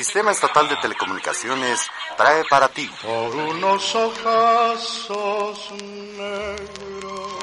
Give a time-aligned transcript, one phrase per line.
[0.00, 2.90] Sistema Estatal de Telecomunicaciones trae para ti.
[3.02, 5.72] Por unos ojazos
[6.16, 7.34] negros.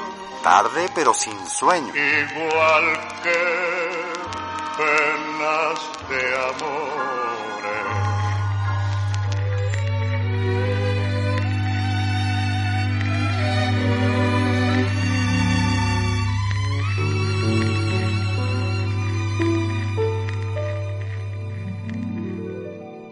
[0.42, 1.94] Tarde pero sin sueño.
[1.94, 4.02] Igual que
[4.76, 6.97] penas de amores.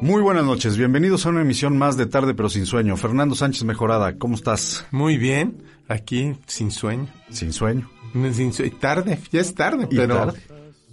[0.07, 2.97] Muy buenas noches, bienvenidos a una emisión más de Tarde pero sin sueño.
[2.97, 4.87] Fernando Sánchez Mejorada, ¿cómo estás?
[4.93, 7.09] Muy bien, aquí sin sueño.
[7.29, 7.91] Sin sueño.
[8.33, 10.41] Sin sue- tarde, ya es tarde, pero, tarde.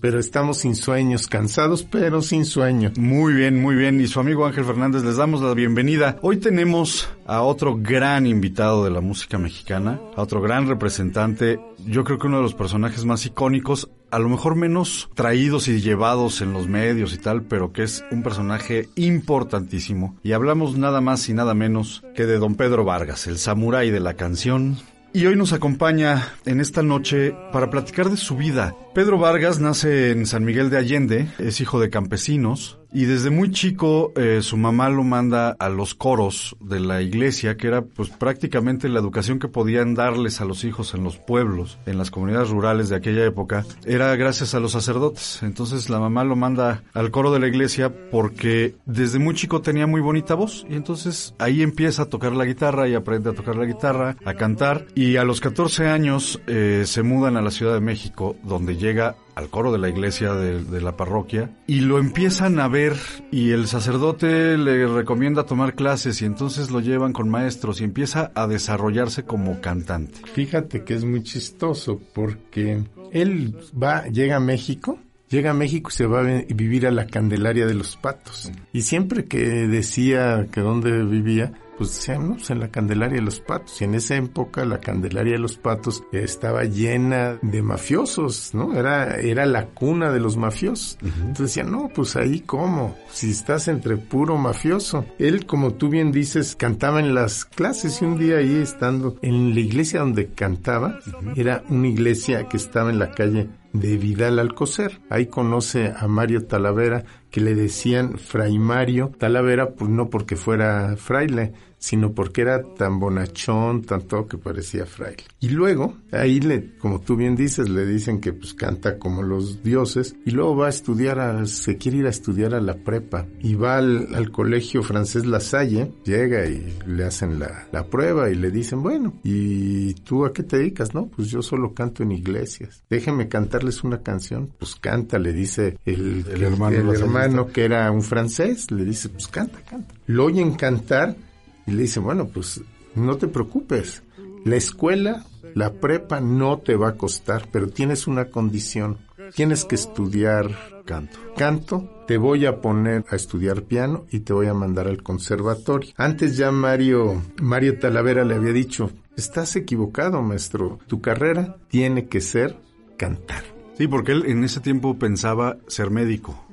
[0.01, 2.91] pero estamos sin sueños, cansados, pero sin sueño.
[2.97, 4.01] Muy bien, muy bien.
[4.01, 6.17] Y su amigo Ángel Fernández, les damos la bienvenida.
[6.23, 12.03] Hoy tenemos a otro gran invitado de la música mexicana, a otro gran representante, yo
[12.03, 16.41] creo que uno de los personajes más icónicos, a lo mejor menos traídos y llevados
[16.41, 20.15] en los medios y tal, pero que es un personaje importantísimo.
[20.21, 23.99] Y hablamos nada más y nada menos que de don Pedro Vargas, el samurái de
[23.99, 24.77] la canción,
[25.15, 28.75] Y hoy nos acompaña en esta noche para platicar de su vida.
[28.95, 33.51] Pedro Vargas nace en San Miguel de Allende, es hijo de campesinos y desde muy
[33.51, 38.09] chico eh, su mamá lo manda a los coros de la iglesia, que era pues
[38.09, 42.49] prácticamente la educación que podían darles a los hijos en los pueblos, en las comunidades
[42.49, 45.41] rurales de aquella época, era gracias a los sacerdotes.
[45.41, 49.87] Entonces la mamá lo manda al coro de la iglesia porque desde muy chico tenía
[49.87, 53.55] muy bonita voz y entonces ahí empieza a tocar la guitarra y aprende a tocar
[53.55, 57.73] la guitarra, a cantar y a los 14 años eh, se mudan a la Ciudad
[57.73, 61.99] de México donde llega al coro de la iglesia de, de, la parroquia y lo
[61.99, 62.95] empiezan a ver
[63.31, 68.31] y el sacerdote le recomienda tomar clases y entonces lo llevan con maestros y empieza
[68.35, 70.19] a desarrollarse como cantante.
[70.33, 74.99] Fíjate que es muy chistoso porque él va, llega a México
[75.33, 78.51] llega a México y se va a vivir a la Candelaria de los Patos.
[78.71, 83.81] Y siempre que decía que dónde vivía, pues pues en la Candelaria de los Patos.
[83.81, 88.73] Y en esa época la Candelaria de los Patos estaba llena de mafiosos, ¿no?
[88.73, 90.97] Era, era la cuna de los mafiosos.
[91.01, 91.11] Uh -huh.
[91.21, 95.05] Entonces decían, no, pues ahí cómo, si estás entre puro mafioso.
[95.19, 99.53] Él, como tú bien dices, cantaba en las clases y un día ahí estando en
[99.53, 101.33] la iglesia donde cantaba, uh -huh.
[101.39, 105.01] era una iglesia que estaba en la calle de Vidal Alcocer.
[105.09, 110.95] Ahí conoce a Mario Talavera, que le decían Fray Mario Talavera, pues no porque fuera
[110.97, 115.25] fraile, sino porque era tan bonachón, tan todo que parecía fraile.
[115.41, 119.63] Y luego, ahí le, como tú bien dices, le dicen que pues canta como los
[119.63, 123.27] dioses, y luego va a estudiar, a, se quiere ir a estudiar a la prepa,
[123.41, 128.29] y va al, al colegio francés La Salle, llega y le hacen la, la, prueba
[128.29, 130.93] y le dicen, bueno, ¿y tú a qué te dedicas?
[130.93, 132.81] No, pues yo solo canto en iglesias.
[132.89, 134.51] Déjeme cantarles una canción.
[134.57, 139.09] Pues canta, le dice el, el hermano, el hermano que era un francés, le dice,
[139.09, 139.93] pues canta, canta.
[140.05, 141.17] Lo oyen cantar
[141.65, 142.61] y le dice, bueno, pues
[142.95, 144.03] no te preocupes.
[144.45, 145.25] La escuela,
[145.55, 148.97] la prepa no te va a costar, pero tienes una condición.
[149.35, 150.51] Tienes que estudiar
[150.85, 151.17] canto.
[151.37, 155.91] Canto, te voy a poner a estudiar piano y te voy a mandar al conservatorio.
[155.97, 160.79] Antes ya Mario, Mario Talavera le había dicho, estás equivocado, maestro.
[160.87, 162.57] Tu carrera tiene que ser
[162.97, 163.43] cantar.
[163.77, 166.45] Sí, porque él en ese tiempo pensaba ser médico.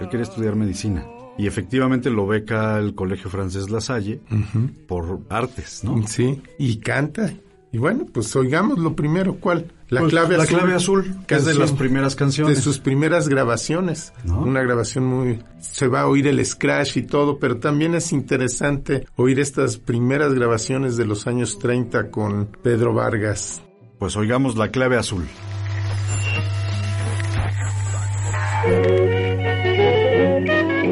[0.00, 1.06] Él quería estudiar medicina.
[1.36, 4.86] Y efectivamente lo beca el Colegio Francés La Salle uh -huh.
[4.86, 6.06] por artes, ¿no?
[6.06, 7.32] Sí, y canta.
[7.72, 9.66] Y bueno, pues oigamos lo primero, ¿cuál?
[9.88, 10.52] La pues, clave la azul.
[10.54, 12.56] La clave azul, que es de las primeras canciones.
[12.56, 14.12] De sus primeras grabaciones.
[14.22, 14.38] ¿No?
[14.38, 15.40] Una grabación muy...
[15.60, 20.34] Se va a oír el scratch y todo, pero también es interesante oír estas primeras
[20.34, 23.60] grabaciones de los años 30 con Pedro Vargas.
[23.98, 25.24] Pues oigamos la clave azul.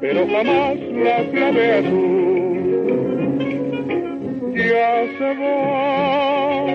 [0.00, 2.18] pero jamás la clave azul.
[4.54, 6.66] Ya se va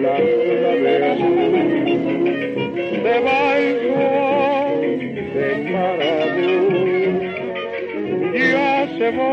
[0.00, 1.54] la clave azul,
[3.02, 3.76] se va el
[5.34, 6.52] de Marabú.
[8.34, 9.32] Ya se va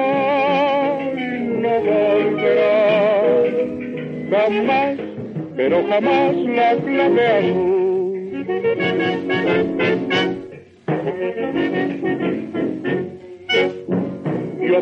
[1.13, 1.19] y
[1.61, 2.77] no volverá,
[4.31, 4.97] jamás,
[5.55, 7.76] pero jamás la clave azul.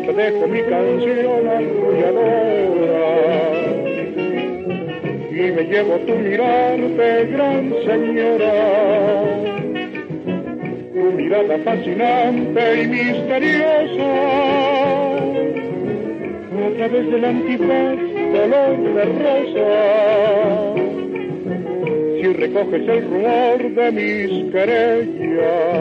[0.00, 2.96] Te dejo mi canción arrulladora
[5.30, 8.54] y me llevo tu mirarte, gran señora.
[10.94, 14.12] Tu mirada fascinante y misteriosa,
[16.64, 17.98] a través del antifaz
[18.32, 19.70] color de rosa.
[22.16, 25.75] Si recoges el rumor de mis querellas,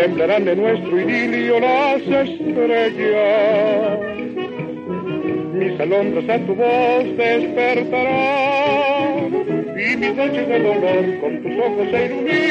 [0.00, 3.98] temblarán de nuestro idilio las estrellas.
[5.54, 8.54] Mis alondras a tu voz despertarán
[9.76, 12.47] y mis noches de dolor con tus ojos se iluminarán.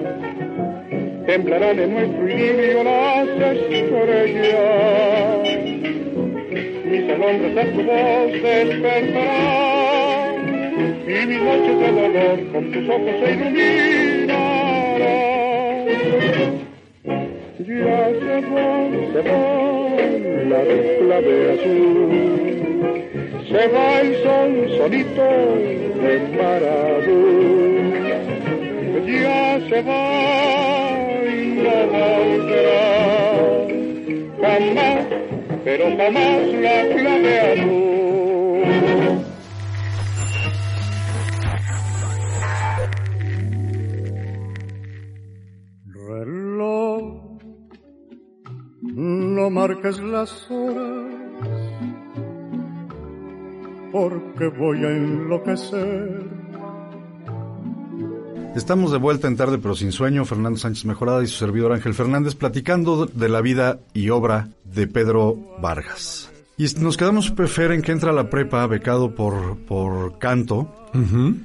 [1.25, 3.27] temblarán en nuestro idilio las
[3.71, 4.03] estrellas.
[6.85, 9.55] Mis alondras a tu voz despertarán
[11.07, 14.65] y mis noches de dolor con tus ojos se iluminarán.
[17.57, 18.67] Ya se va,
[19.13, 19.41] se va
[20.49, 20.61] la
[20.99, 22.34] clave azul
[23.47, 25.27] se va el sol solito
[26.01, 27.21] de Maradú.
[29.05, 30.01] Ya se va
[31.25, 32.85] y no volverá.
[34.41, 35.05] Jamás,
[35.63, 37.39] pero jamás la clave.
[46.07, 47.03] Reloj,
[48.81, 51.14] no marques las horas
[53.95, 56.29] porque voy a enloquecer.
[58.53, 61.93] Estamos de vuelta en tarde pero sin sueño, Fernando Sánchez Mejorada y su servidor Ángel
[61.93, 66.34] Fernández platicando de la vida y obra de Pedro Vargas.
[66.57, 70.73] Y nos quedamos, Fer, en que entra a la prepa becado por, por canto.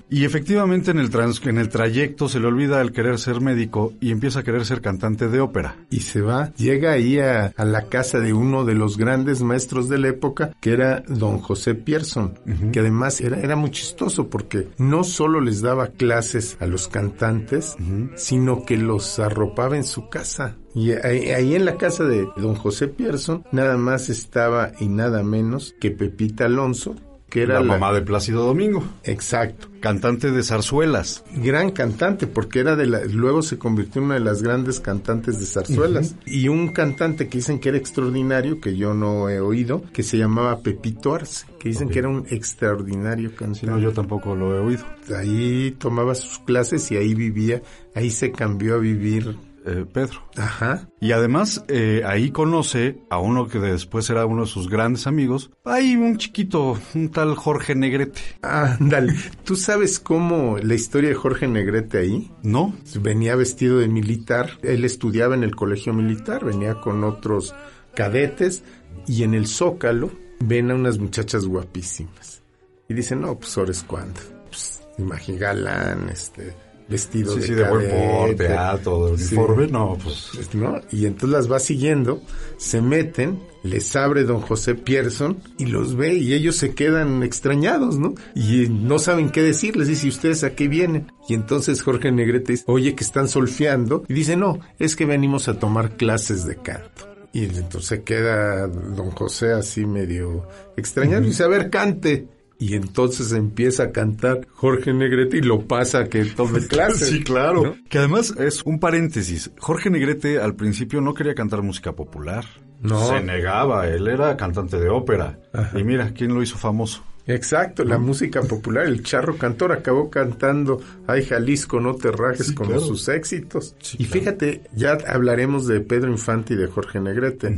[0.09, 3.93] Y efectivamente en el, trans, en el trayecto se le olvida el querer ser médico
[4.01, 5.77] y empieza a querer ser cantante de ópera.
[5.91, 9.89] Y se va, llega ahí a, a la casa de uno de los grandes maestros
[9.89, 12.39] de la época, que era don José Pierson,
[12.73, 17.77] que además era, era muy chistoso porque no solo les daba clases a los cantantes,
[18.15, 20.59] sino que los arropaba en su casa.
[20.75, 25.23] Y ahí, ahí en la casa de don José Pierson nada más estaba y nada
[25.23, 26.95] menos que Pepita Alonso,
[27.31, 28.85] que era la, mamá de Plácido Domingo.
[29.05, 29.69] Exacto.
[29.81, 31.25] Cantante de zarzuelas.
[31.37, 35.39] Gran cantante, porque era de la, luego se convirtió en una de las grandes cantantes
[35.39, 36.17] de zarzuelas.
[36.27, 40.19] Y un cantante que dicen que era extraordinario, que yo no he oído, que se
[40.19, 43.67] llamaba Pepito Arce, que dicen que era un extraordinario cantante.
[43.67, 44.85] No, yo tampoco lo he oído.
[45.17, 47.63] Ahí tomaba sus clases y ahí vivía,
[47.95, 50.23] ahí se cambió a vivir Eh, Pedro.
[50.37, 50.89] Ajá.
[51.01, 55.51] Y además eh, ahí conoce a uno que después era uno de sus grandes amigos.
[55.65, 58.21] Hay un chiquito, un tal Jorge Negrete.
[58.43, 59.14] Ándale.
[59.45, 62.31] ¿Tú sabes cómo la historia de Jorge Negrete ahí?
[62.43, 62.75] ¿No?
[63.00, 64.59] Venía vestido de militar.
[64.62, 67.55] Él estudiaba en el colegio militar, venía con otros
[67.95, 68.64] cadetes
[69.07, 72.43] y en el zócalo ven a unas muchachas guapísimas.
[72.88, 74.21] Y dicen, no, pues ahora es cuando.
[74.49, 76.55] Pues, imagín galán, este,
[76.90, 79.35] vestido Sí, de sí, de buen porte, alto, de Sí.
[79.37, 79.68] uniforme.
[79.68, 80.30] No, pues...
[80.54, 80.80] ¿no?
[80.90, 82.20] Y entonces las va siguiendo,
[82.56, 87.99] se meten, les abre don José Pierson y los ve y ellos se quedan extrañados,
[87.99, 88.14] ¿no?
[88.35, 91.12] Y no saben qué decir, les dice, ¿y ustedes a qué vienen?
[91.28, 94.02] Y entonces Jorge Negrete dice, oye, que están solfeando.
[94.09, 97.06] Y dice, no, es que venimos a tomar clases de canto.
[97.32, 102.26] Y entonces se queda don José así medio extrañado y dice, a ver, cante.
[102.61, 107.09] Y entonces empieza a cantar Jorge Negrete y lo pasa a que tome clases.
[107.09, 107.62] Sí, claro.
[107.64, 107.76] ¿no?
[107.88, 109.50] Que además es un paréntesis.
[109.59, 112.45] Jorge Negrete al principio no quería cantar música popular.
[112.83, 113.09] No.
[113.09, 113.88] Se negaba.
[113.88, 115.38] Él era cantante de ópera.
[115.75, 117.02] Y mira, ¿quién lo hizo famoso?
[117.26, 122.55] Exacto, la música popular, el charro cantor acabó cantando Ay Jalisco, no te rajes Sí,
[122.55, 122.85] como claro.
[122.85, 123.76] sus éxitos.
[123.81, 127.55] Sí, y fíjate, ya hablaremos de Pedro Infante y de Jorge Negrete.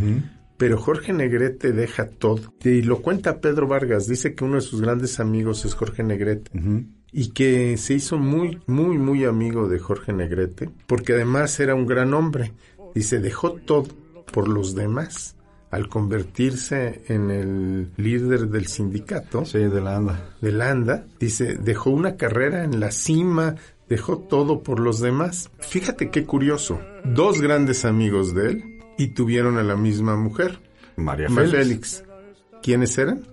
[0.63, 2.55] Pero Jorge Negrete deja todo.
[2.63, 6.53] Y lo cuenta Pedro Vargas, dice que uno de sus grandes amigos es Jorge Negrete.
[7.11, 11.85] Y que se hizo muy, muy, muy amigo de Jorge Negrete, porque además era un
[11.85, 12.53] gran hombre.
[12.95, 13.89] Dice, dejó todo
[14.33, 15.35] por los demás
[15.73, 20.37] al convertirse en el líder del sindicato Sí, de la anda.
[20.41, 23.57] de Landa, dice, dejó una carrera en la cima,
[23.89, 25.51] dejó todo por los demás.
[25.59, 28.72] Fíjate qué curioso, dos grandes amigos de él
[29.03, 30.61] y tuvieron a la misma mujer,
[30.97, 32.05] María Félix, Félix.
[32.63, 33.27] ¿Quiénes eran?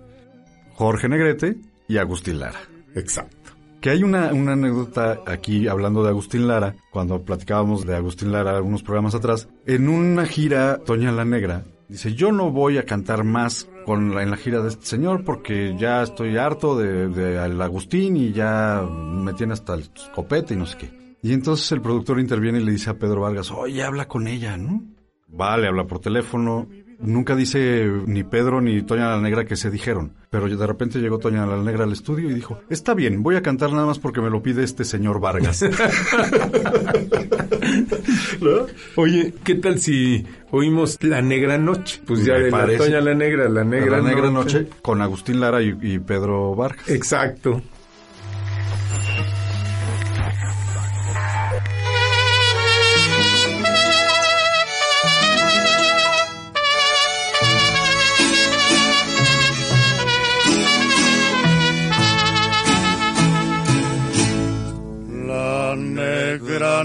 [0.72, 2.58] Jorge Negrete y Agustín Lara.
[2.96, 3.36] Exacto.
[3.80, 8.56] Que hay una, una anécdota aquí hablando de Agustín Lara, cuando platicábamos de Agustín Lara
[8.56, 9.48] algunos programas atrás.
[9.64, 14.22] En una gira, Toña la Negra dice, yo no voy a cantar más con la,
[14.22, 18.32] en la gira de este señor porque ya estoy harto de, de al Agustín y
[18.32, 21.16] ya me tiene hasta el copete y no sé qué.
[21.22, 24.56] Y entonces el productor interviene y le dice a Pedro Vargas, oye, habla con ella,
[24.56, 24.82] ¿no?
[25.32, 26.68] Vale, habla por teléfono.
[27.02, 30.12] Nunca dice ni Pedro ni Toña la Negra que se dijeron.
[30.28, 33.42] Pero de repente llegó Toña la Negra al estudio y dijo, está bien, voy a
[33.42, 35.62] cantar nada más porque me lo pide este señor Vargas.
[38.40, 38.66] ¿No?
[38.96, 42.02] Oye, ¿qué tal si oímos La Negra Noche?
[42.06, 45.62] Pues ya de la Toña la Negra, La Negra, la Negra Noche con Agustín Lara
[45.62, 46.86] y, y Pedro Vargas.
[46.88, 47.62] Exacto.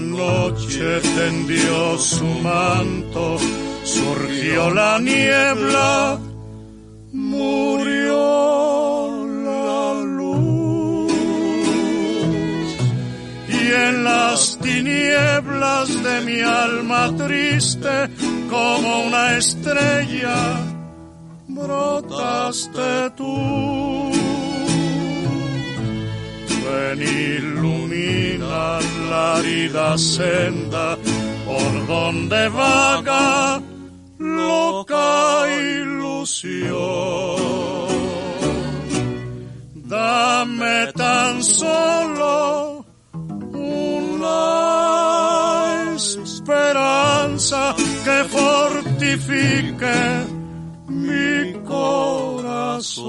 [0.00, 3.38] noche tendió su manto,
[3.84, 6.18] surgió la niebla,
[7.12, 8.16] murió
[9.44, 11.12] la luz.
[13.48, 18.10] Y en las tinieblas de mi alma triste,
[18.50, 20.60] como una estrella,
[21.48, 24.15] brotaste tú.
[26.66, 28.80] Ven, ilumina
[29.10, 30.98] la herida senda
[31.46, 33.60] por donde vaga
[34.18, 36.76] loca ilusión.
[39.74, 42.84] Dame tan solo
[43.52, 44.36] una
[45.96, 49.98] esperanza que fortifique
[50.88, 53.06] mi corazón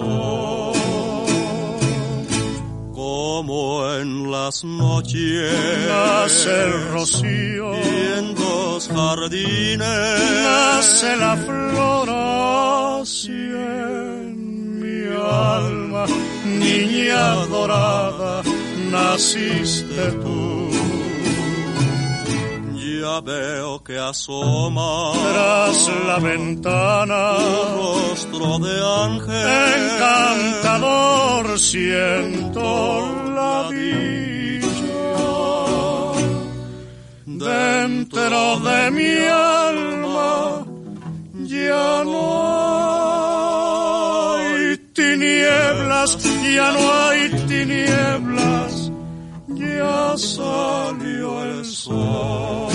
[3.18, 5.52] como en las noches.
[5.88, 10.20] Nace el rocío, y en los jardines.
[10.44, 12.10] Nace la flor
[13.02, 16.06] así en mi alma,
[16.46, 18.44] niña dorada,
[18.92, 20.67] naciste tú.
[23.00, 28.76] Ya veo que asoma Tras la ventana, tu rostro de
[29.06, 32.66] ángel encantador siento
[33.38, 34.08] la dicha.
[37.26, 40.66] Dentro de mi alma
[41.46, 42.24] ya no
[44.36, 46.18] hay tinieblas,
[46.56, 48.77] ya no hay tinieblas,
[49.78, 52.68] ya salió el sol.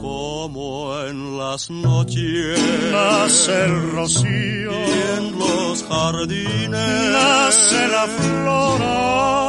[0.00, 2.60] como en las noches
[2.92, 4.72] Nace el rocío.
[4.72, 8.80] y en los jardines Nace la flor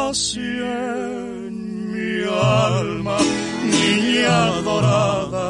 [0.10, 3.18] así en mi alma,
[3.64, 5.50] niña dorada,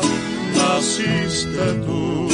[0.58, 2.28] naciste tú.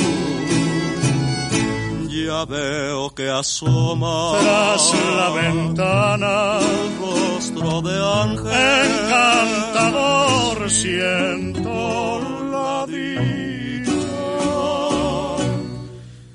[2.26, 6.60] Ya veo que asoma Tras la ventana,
[6.98, 12.20] tu rostro de ángel encantador siento
[12.54, 13.94] la dicha.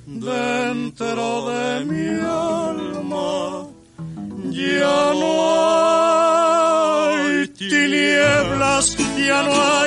[0.07, 2.09] Dentro de mi
[2.59, 3.67] alma
[4.51, 5.33] ya no
[7.13, 8.87] hay tinieblas,
[9.29, 9.86] ya no hay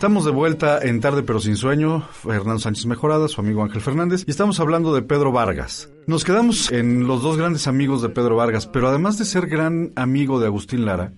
[0.00, 4.24] Estamos de vuelta en Tarde pero sin sueño, Fernando Sánchez Mejorada, su amigo Ángel Fernández,
[4.26, 5.90] y estamos hablando de Pedro Vargas.
[6.06, 9.92] Nos quedamos en los dos grandes amigos de Pedro Vargas, pero además de ser gran
[9.96, 11.12] amigo de Agustín Lara,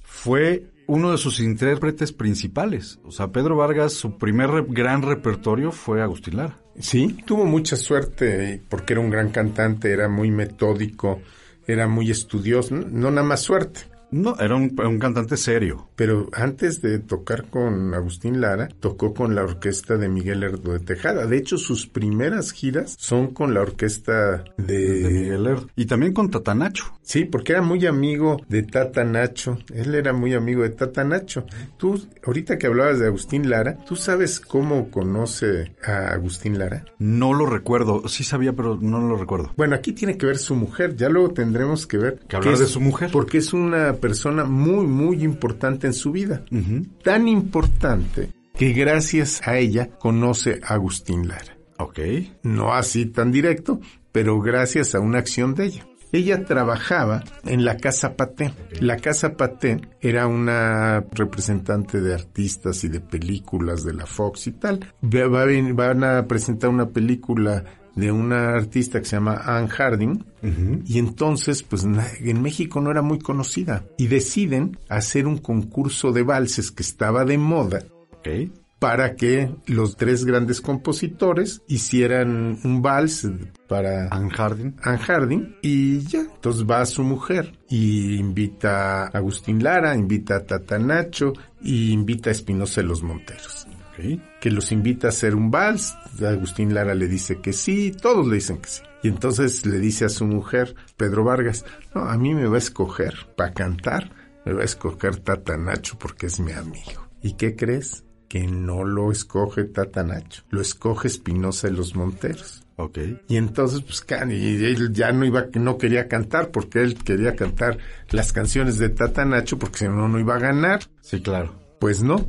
[0.00, 2.98] fue uno de sus intérpretes principales.
[3.04, 6.58] O sea, Pedro Vargas, su primer re- gran repertorio fue Agustín Lara.
[6.80, 11.20] Sí, tuvo mucha suerte porque era un gran cantante, era muy metódico,
[11.66, 13.91] era muy estudioso, no, no nada más suerte.
[14.12, 15.88] No, era un, un, cantante serio.
[15.96, 20.80] Pero antes de tocar con Agustín Lara, tocó con la orquesta de Miguel Lerdo de
[20.80, 21.26] Tejada.
[21.26, 25.68] De hecho, sus primeras giras son con la orquesta de, de Miguel Lerdo.
[25.76, 26.84] Y también con Tata Nacho.
[27.02, 29.58] Sí, porque era muy amigo de Tata Nacho.
[29.74, 31.44] Él era muy amigo de Tata Nacho.
[31.76, 36.84] Tú, ahorita que hablabas de Agustín Lara, ¿tú sabes cómo conoce a Agustín Lara?
[36.98, 38.08] No lo recuerdo.
[38.08, 39.52] Sí sabía, pero no lo recuerdo.
[39.56, 40.96] Bueno, aquí tiene que ver su mujer.
[40.96, 42.18] Ya luego tendremos que ver.
[42.28, 43.10] Que hablar de su mujer.
[43.12, 46.44] Porque es una persona muy, muy importante en su vida.
[46.50, 46.88] Uh -huh.
[47.02, 48.28] Tan importante
[48.58, 51.56] que gracias a ella conoce a Agustín Lara.
[51.78, 51.98] Ok.
[52.42, 53.80] No así tan directo,
[54.10, 55.86] pero gracias a una acción de ella.
[56.12, 58.52] Ella trabajaba en la Casa Paté.
[58.80, 64.52] La Casa Paté era una representante de artistas y de películas de la Fox y
[64.52, 64.92] tal.
[65.00, 70.82] Van a presentar una película de una artista que se llama Anne Harding uh -huh.
[70.86, 76.22] y entonces pues en México no era muy conocida y deciden hacer un concurso de
[76.22, 77.84] valses que estaba de moda
[78.18, 78.50] okay.
[78.78, 83.28] para que los tres grandes compositores hicieran un vals
[83.68, 84.74] para Anne Harding.
[84.82, 90.44] Anne Harding y ya, entonces va su mujer y invita a Agustín Lara, invita a
[90.44, 91.32] Tata Nacho
[91.62, 93.66] y invita a Espinosa de los Monteros.
[93.92, 94.22] Okay.
[94.40, 95.94] Que los invita a hacer un vals,
[96.24, 98.82] Agustín Lara le dice que sí, todos le dicen que sí.
[99.02, 102.58] Y entonces le dice a su mujer, Pedro Vargas, no, a mí me va a
[102.58, 104.10] escoger para cantar,
[104.46, 107.08] me va a escoger Tata Nacho porque es mi amigo.
[107.20, 108.04] ¿Y qué crees?
[108.28, 112.64] Que no lo escoge Tata Nacho, lo escoge Espinosa de los Monteros.
[112.76, 112.98] Ok.
[113.28, 117.78] Y entonces, pues, y él ya no iba, no quería cantar porque él quería cantar
[118.10, 120.80] las canciones de Tata Nacho porque si no, no iba a ganar.
[121.00, 121.54] Sí, claro.
[121.78, 122.26] Pues no,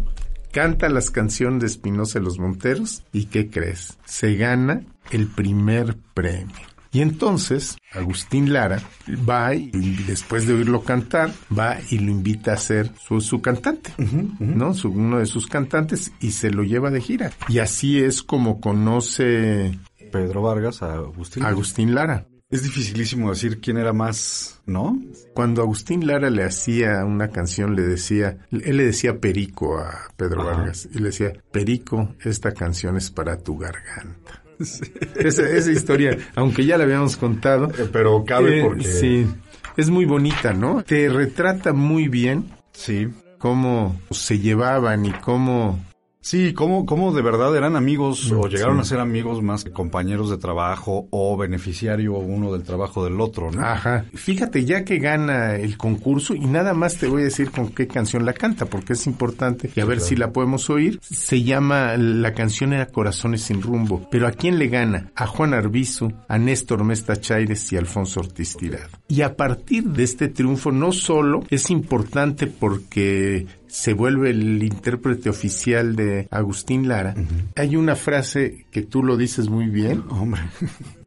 [0.53, 3.97] canta las canciones de Espinosa de los Monteros y ¿qué crees?
[4.05, 6.55] Se gana el primer premio.
[6.91, 8.79] Y entonces Agustín Lara
[9.27, 9.71] va y
[10.05, 14.23] después de oírlo cantar, va y lo invita a ser su, su cantante, uh -huh,
[14.23, 14.55] uh -huh.
[14.55, 14.73] ¿no?
[14.75, 17.31] Su, uno de sus cantantes y se lo lleva de gira.
[17.49, 19.79] Y así es como conoce
[20.11, 22.27] Pedro Vargas a Agustín, Agustín Lara.
[22.53, 25.01] Es dificilísimo decir quién era más, ¿no?
[25.33, 30.43] Cuando Agustín Lara le hacía una canción, le decía, él le decía Perico a Pedro
[30.43, 30.51] Ajá.
[30.51, 34.43] Vargas, y le decía, Perico, esta canción es para tu garganta.
[34.63, 34.83] Sí.
[35.15, 37.69] Esa, esa, historia, aunque ya la habíamos contado.
[37.71, 38.83] Eh, pero cabe eh, porque...
[38.83, 39.27] Sí,
[39.75, 40.83] es muy bonita, ¿no?
[40.83, 42.45] Te retrata muy bien.
[42.71, 43.09] Sí.
[43.39, 45.83] Cómo se llevaban y cómo
[46.23, 48.81] Sí, cómo, cómo de verdad eran amigos o llegaron sí.
[48.81, 53.51] a ser amigos más que compañeros de trabajo o beneficiario uno del trabajo del otro,
[53.51, 53.61] ¿no?
[53.61, 54.05] Ajá.
[54.13, 57.87] Fíjate, ya que gana el concurso, y nada más te voy a decir con qué
[57.87, 60.09] canción la canta, porque es importante y a ver claro.
[60.09, 60.97] si la podemos oír.
[61.01, 65.11] Se llama, la canción era Corazones sin rumbo, pero ¿a quién le gana?
[65.15, 68.87] A Juan Arbizu, a Néstor Mesta Chaires y a Alfonso Ortiz Tirado.
[69.09, 75.31] Y a partir de este triunfo, no solo es importante porque se vuelve el intérprete
[75.31, 77.53] oficial de Agustín Lara, uh -huh.
[77.55, 80.41] hay una frase que tú lo dices muy bien, hombre,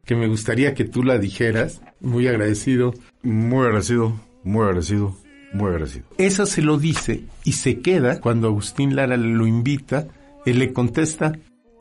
[0.03, 2.93] que me gustaría que tú la dijeras, muy agradecido.
[3.23, 5.15] Muy agradecido, muy agradecido,
[5.53, 6.07] muy agradecido.
[6.17, 10.09] Eso se lo dice y se queda cuando Agustín Lara lo invita,
[10.45, 11.31] él le contesta,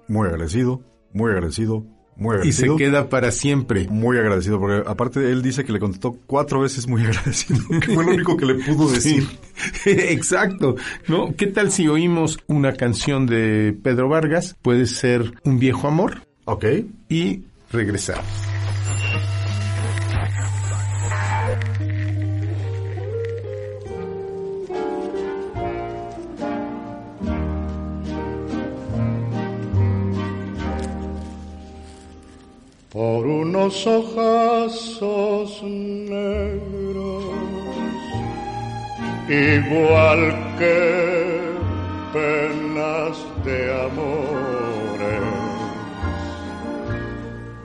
[0.07, 1.85] muy agradecido, muy agradecido,
[2.17, 3.87] muy y se queda para siempre.
[3.89, 8.05] Muy agradecido, porque aparte él dice que le contestó cuatro veces muy agradecido, que fue
[8.05, 9.27] lo único que le pudo decir.
[9.85, 9.91] Sí.
[9.91, 10.77] Exacto,
[11.09, 11.35] ¿no?
[11.37, 14.57] ¿Qué tal si oímos una canción de Pedro Vargas?
[14.63, 16.23] Puede ser Un viejo amor.
[16.45, 16.65] Ok.
[17.09, 18.56] Y regresamos.
[32.97, 37.25] Por unos ojazos negros,
[39.29, 40.21] igual
[40.59, 41.53] que
[42.15, 45.29] penas de amores.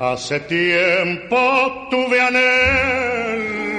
[0.02, 1.38] Hace tiempo
[1.89, 3.70] tuve anhelos,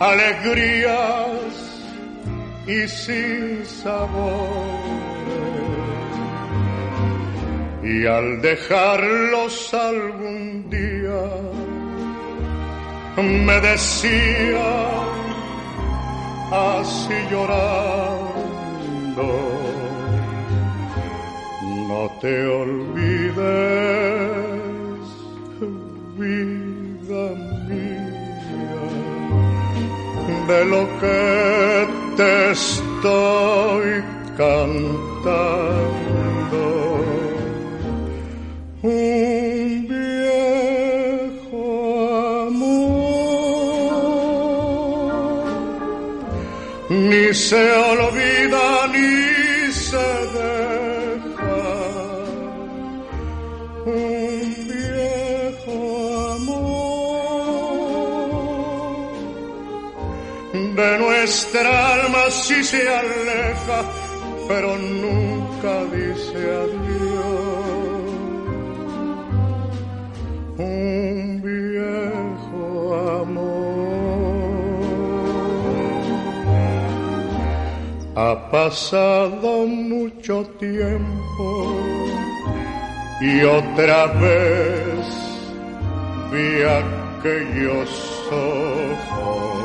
[0.00, 1.52] alegrías
[2.66, 4.95] y sin sabor
[7.86, 11.22] y al dejarlos algún día
[13.16, 14.72] me decía
[16.50, 18.26] así llorando
[21.88, 23.46] no te olvides
[26.18, 27.24] vida
[27.68, 28.86] mía
[30.48, 33.88] de lo que te estoy
[34.36, 36.06] cantando
[38.86, 41.66] un viejo
[46.88, 51.62] ni se olvida ni se deja.
[53.86, 55.78] Un viejo
[56.36, 57.56] amor.
[60.78, 63.78] De nuestra alma si se aleja
[64.48, 67.15] pero nunca dice adiós
[78.18, 81.76] ha pasado mucho tiempo
[83.20, 85.06] y otra vez
[86.32, 87.90] vi aquellos
[88.32, 89.56] ojos.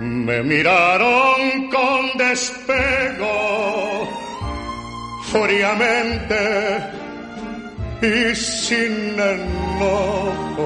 [0.00, 4.06] Me miraron con despego
[5.32, 6.36] fríamente
[8.02, 10.64] y sin enojo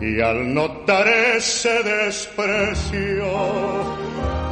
[0.00, 3.26] y al notar ese desprecio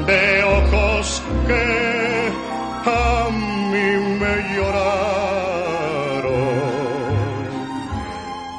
[0.06, 2.30] de ojos que
[2.84, 3.28] a
[3.72, 5.08] mí me lloraron,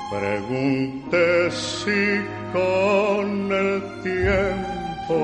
[0.10, 5.18] pregunté si con el tiempo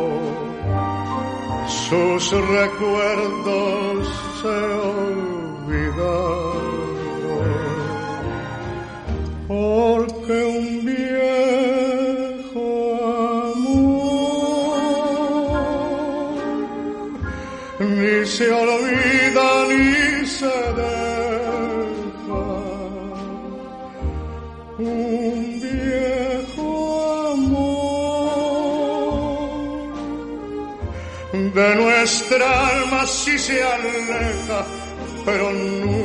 [1.67, 4.07] sus recuerdos
[4.41, 6.15] se olvidaron,
[9.47, 10.54] porque
[18.35, 22.45] se olvida ni se deja.
[24.77, 26.69] Un viejo
[27.33, 27.75] amor
[31.57, 34.59] de nuestra alma sí se aleja,
[35.25, 36.04] pero nunca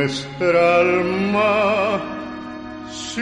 [0.00, 2.00] nuestra alma
[2.90, 3.20] sí,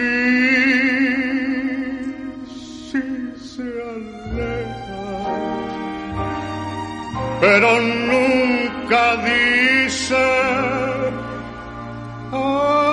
[2.47, 3.03] sí
[3.51, 5.09] se aleja,
[7.41, 10.15] pero nunca dice
[12.31, 12.88] adiós.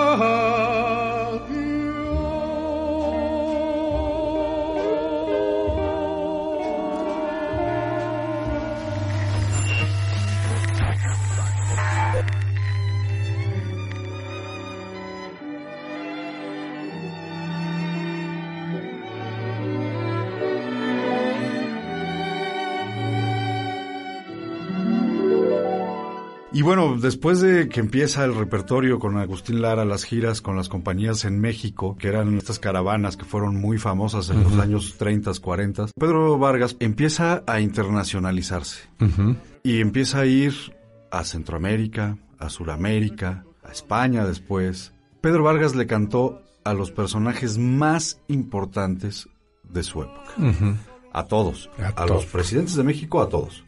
[26.65, 31.23] Bueno, después de que empieza el repertorio con Agustín Lara, las giras con las compañías
[31.23, 35.86] en México, que eran estas caravanas que fueron muy famosas en los años 30, 40,
[35.97, 38.80] Pedro Vargas empieza a internacionalizarse
[39.62, 40.56] y empieza a ir
[41.12, 44.91] a Centroamérica, a Suramérica, a España después.
[45.21, 49.30] Pedro Vargas le cantó a los personajes más importantes
[49.69, 50.32] de su época.
[51.13, 51.69] A todos.
[51.78, 52.10] A A, todos.
[52.10, 53.64] los presidentes de México, a todos.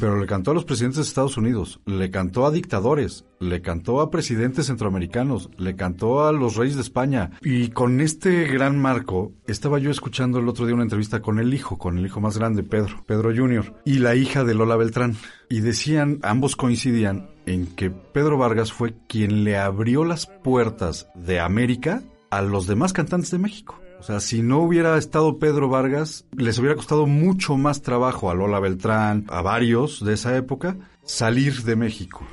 [0.00, 4.00] Pero le cantó a los presidentes de Estados Unidos, le cantó a dictadores, le cantó
[4.00, 7.32] a presidentes centroamericanos, le cantó a los reyes de España.
[7.42, 11.52] Y con este gran marco, estaba yo escuchando el otro día una entrevista con el
[11.54, 15.16] hijo, con el hijo más grande, Pedro, Pedro Jr., y la hija de Lola Beltrán.
[15.48, 21.40] Y decían, ambos coincidían en que Pedro Vargas fue quien le abrió las puertas de
[21.40, 23.80] América a los demás cantantes de México.
[23.98, 28.34] O sea, si no hubiera estado Pedro Vargas, les hubiera costado mucho más trabajo a
[28.34, 32.26] Lola Beltrán, a varios de esa época, salir de México.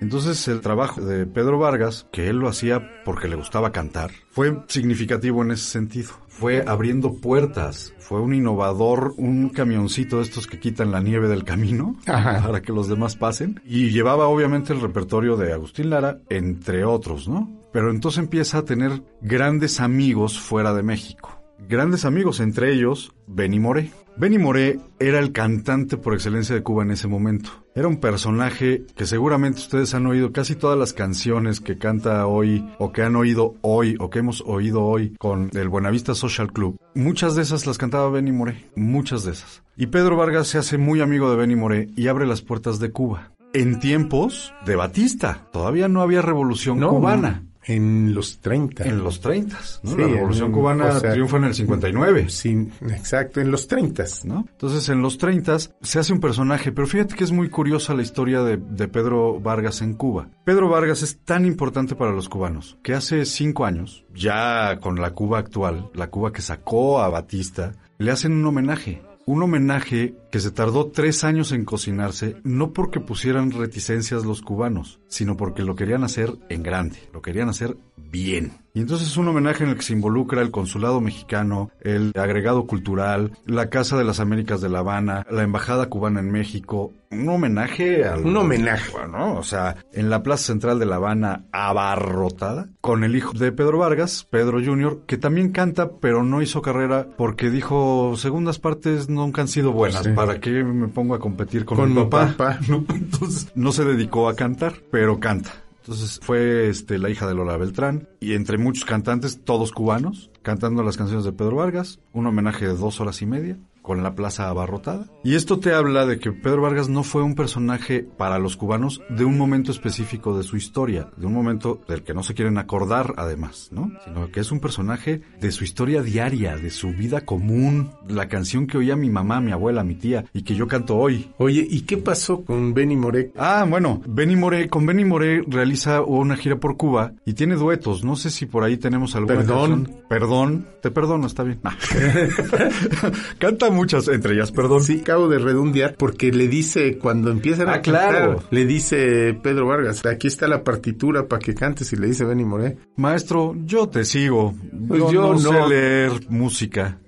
[0.00, 4.62] Entonces el trabajo de Pedro Vargas, que él lo hacía porque le gustaba cantar, fue
[4.68, 6.10] significativo en ese sentido.
[6.28, 11.44] Fue abriendo puertas, fue un innovador, un camioncito de estos que quitan la nieve del
[11.44, 12.42] camino Ajá.
[12.44, 13.60] para que los demás pasen.
[13.64, 17.63] Y llevaba obviamente el repertorio de Agustín Lara, entre otros, ¿no?
[17.74, 21.42] Pero entonces empieza a tener grandes amigos fuera de México.
[21.68, 23.90] Grandes amigos, entre ellos Benny Moré.
[24.16, 27.50] Benny Moré era el cantante por excelencia de Cuba en ese momento.
[27.74, 32.64] Era un personaje que seguramente ustedes han oído casi todas las canciones que canta hoy
[32.78, 36.78] o que han oído hoy o que hemos oído hoy con el Buenavista Social Club.
[36.94, 39.64] Muchas de esas las cantaba Benny Moré, muchas de esas.
[39.76, 42.92] Y Pedro Vargas se hace muy amigo de Benny Moré y abre las puertas de
[42.92, 43.32] Cuba.
[43.52, 47.42] En tiempos de Batista, todavía no había revolución No, cubana.
[47.66, 48.84] En los 30.
[48.84, 49.90] En los 30, ¿no?
[49.90, 52.28] Sí, la Revolución en- Cubana o sea, triunfa en el 59.
[52.28, 54.04] Sí, exacto, en los 30.
[54.24, 54.44] ¿no?
[54.50, 58.02] Entonces, en los 30 se hace un personaje, pero fíjate que es muy curiosa la
[58.02, 60.28] historia de, de Pedro Vargas en Cuba.
[60.44, 65.12] Pedro Vargas es tan importante para los cubanos que hace cinco años, ya con la
[65.12, 69.02] Cuba actual, la Cuba que sacó a Batista, le hacen un homenaje.
[69.26, 74.98] Un homenaje que se tardó tres años en cocinarse, no porque pusieran reticencias los cubanos,
[75.06, 78.54] sino porque lo querían hacer en grande, lo querían hacer bien.
[78.76, 82.66] Y entonces es un homenaje en el que se involucra el consulado mexicano, el agregado
[82.66, 87.28] cultural, la Casa de las Américas de La Habana, la Embajada cubana en México, un
[87.28, 88.26] homenaje al...
[88.26, 88.90] Un homenaje.
[88.90, 93.52] Bueno, o sea, en la Plaza Central de La Habana abarrotada, con el hijo de
[93.52, 99.08] Pedro Vargas, Pedro Jr., que también canta, pero no hizo carrera porque dijo, segundas partes
[99.08, 100.10] nunca han sido buenas, Sí.
[100.26, 102.34] ¿Para qué me pongo a competir con, Con mi papá?
[102.36, 102.58] papá.
[102.68, 102.84] ¿No?
[102.88, 105.52] Entonces, no se dedicó a cantar, pero canta.
[105.80, 110.82] Entonces fue este, la hija de Lola Beltrán y entre muchos cantantes, todos cubanos, cantando
[110.82, 114.48] las canciones de Pedro Vargas, un homenaje de dos horas y media con la plaza
[114.48, 115.04] abarrotada.
[115.22, 119.02] Y esto te habla de que Pedro Vargas no fue un personaje para los cubanos
[119.10, 122.56] de un momento específico de su historia, de un momento del que no se quieren
[122.56, 123.92] acordar además, ¿no?
[124.06, 128.66] Sino que es un personaje de su historia diaria, de su vida común, la canción
[128.66, 131.30] que oía mi mamá, mi abuela, mi tía y que yo canto hoy.
[131.36, 133.32] Oye, ¿y qué pasó con Benny Moré?
[133.36, 138.02] Ah, bueno, Benny Moré, con Benny Moré realiza una gira por Cuba y tiene duetos.
[138.02, 139.84] No sé si por ahí tenemos alguna Perdón.
[139.84, 140.04] canción.
[140.08, 141.60] Perdón, te perdono, está bien.
[143.38, 144.82] Canta muchas, entre ellas, perdón.
[144.84, 148.28] Sí, acabo de redondear porque le dice, cuando empiezan a Ah, claro.
[148.36, 152.24] cantar, le dice Pedro Vargas, aquí está la partitura para que cantes y le dice
[152.24, 152.76] Benny Moré.
[152.96, 154.54] Maestro, yo te sigo.
[154.88, 155.38] Pues yo, yo no, no.
[155.38, 156.98] sé leer música.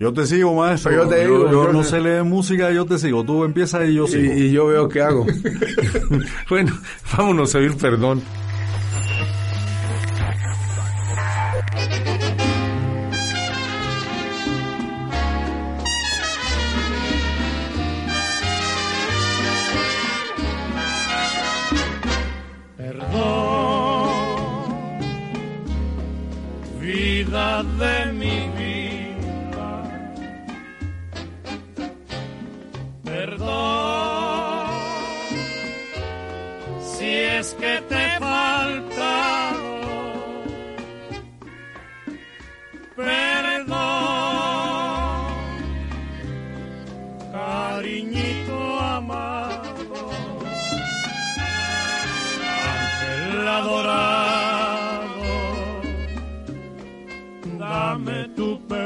[0.00, 0.92] Yo te sigo, maestro.
[0.92, 3.24] Yo te yo digo, yo yo no te- sé leer música, yo te sigo.
[3.24, 4.32] Tú empieza y yo sigo.
[4.34, 5.26] Y, y yo veo qué hago.
[6.50, 6.72] bueno,
[7.16, 7.74] vámonos a oír.
[7.76, 8.22] Perdón,
[27.62, 29.82] de mi vida.
[33.04, 34.66] Perdón,
[36.80, 38.18] si es que te
[58.06, 58.85] dame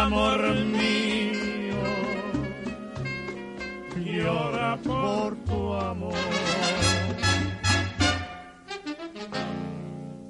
[0.00, 1.82] amor mío.
[3.96, 6.14] Llora por tu amor.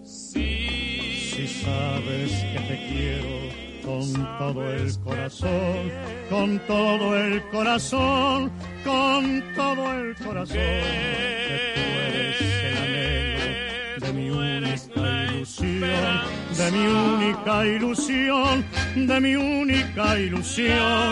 [0.02, 3.34] Si sabes que te quiero
[3.84, 5.92] con todo el corazón,
[6.28, 8.52] con todo el corazón,
[8.84, 10.58] con todo el corazón,
[16.60, 21.08] de mi única ilusión, de mi única ilusión.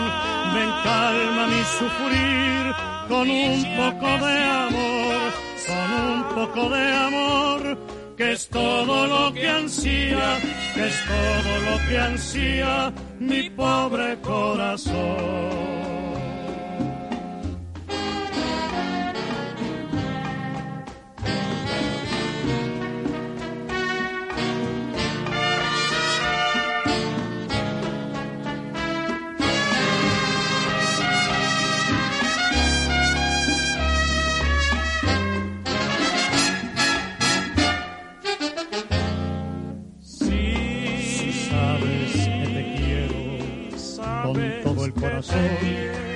[0.53, 2.63] Ven, calma mi sufrir
[3.07, 5.21] con un poco de amor,
[5.67, 7.77] con un poco de amor
[8.15, 10.37] que es todo lo que ansía,
[10.75, 15.88] que es todo lo que ansía mi pobre corazón.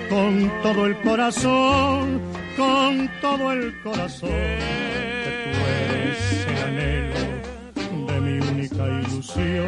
[0.10, 2.22] Con todo el corazón,
[2.56, 7.20] con todo el corazón, eres el anhelo
[8.08, 9.68] de mi única ilusión,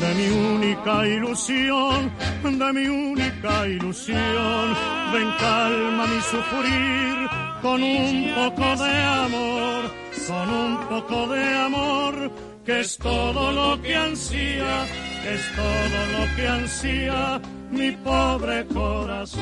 [0.00, 2.12] de mi única ilusión,
[2.44, 4.76] de mi única ilusión.
[5.12, 7.28] Ven, calma mi sufrir
[7.62, 9.90] con un poco de amor,
[10.28, 12.30] con un poco de amor,
[12.64, 14.86] que es todo lo que ansía,
[15.26, 19.40] es todo lo que ansía mi pobre corazón.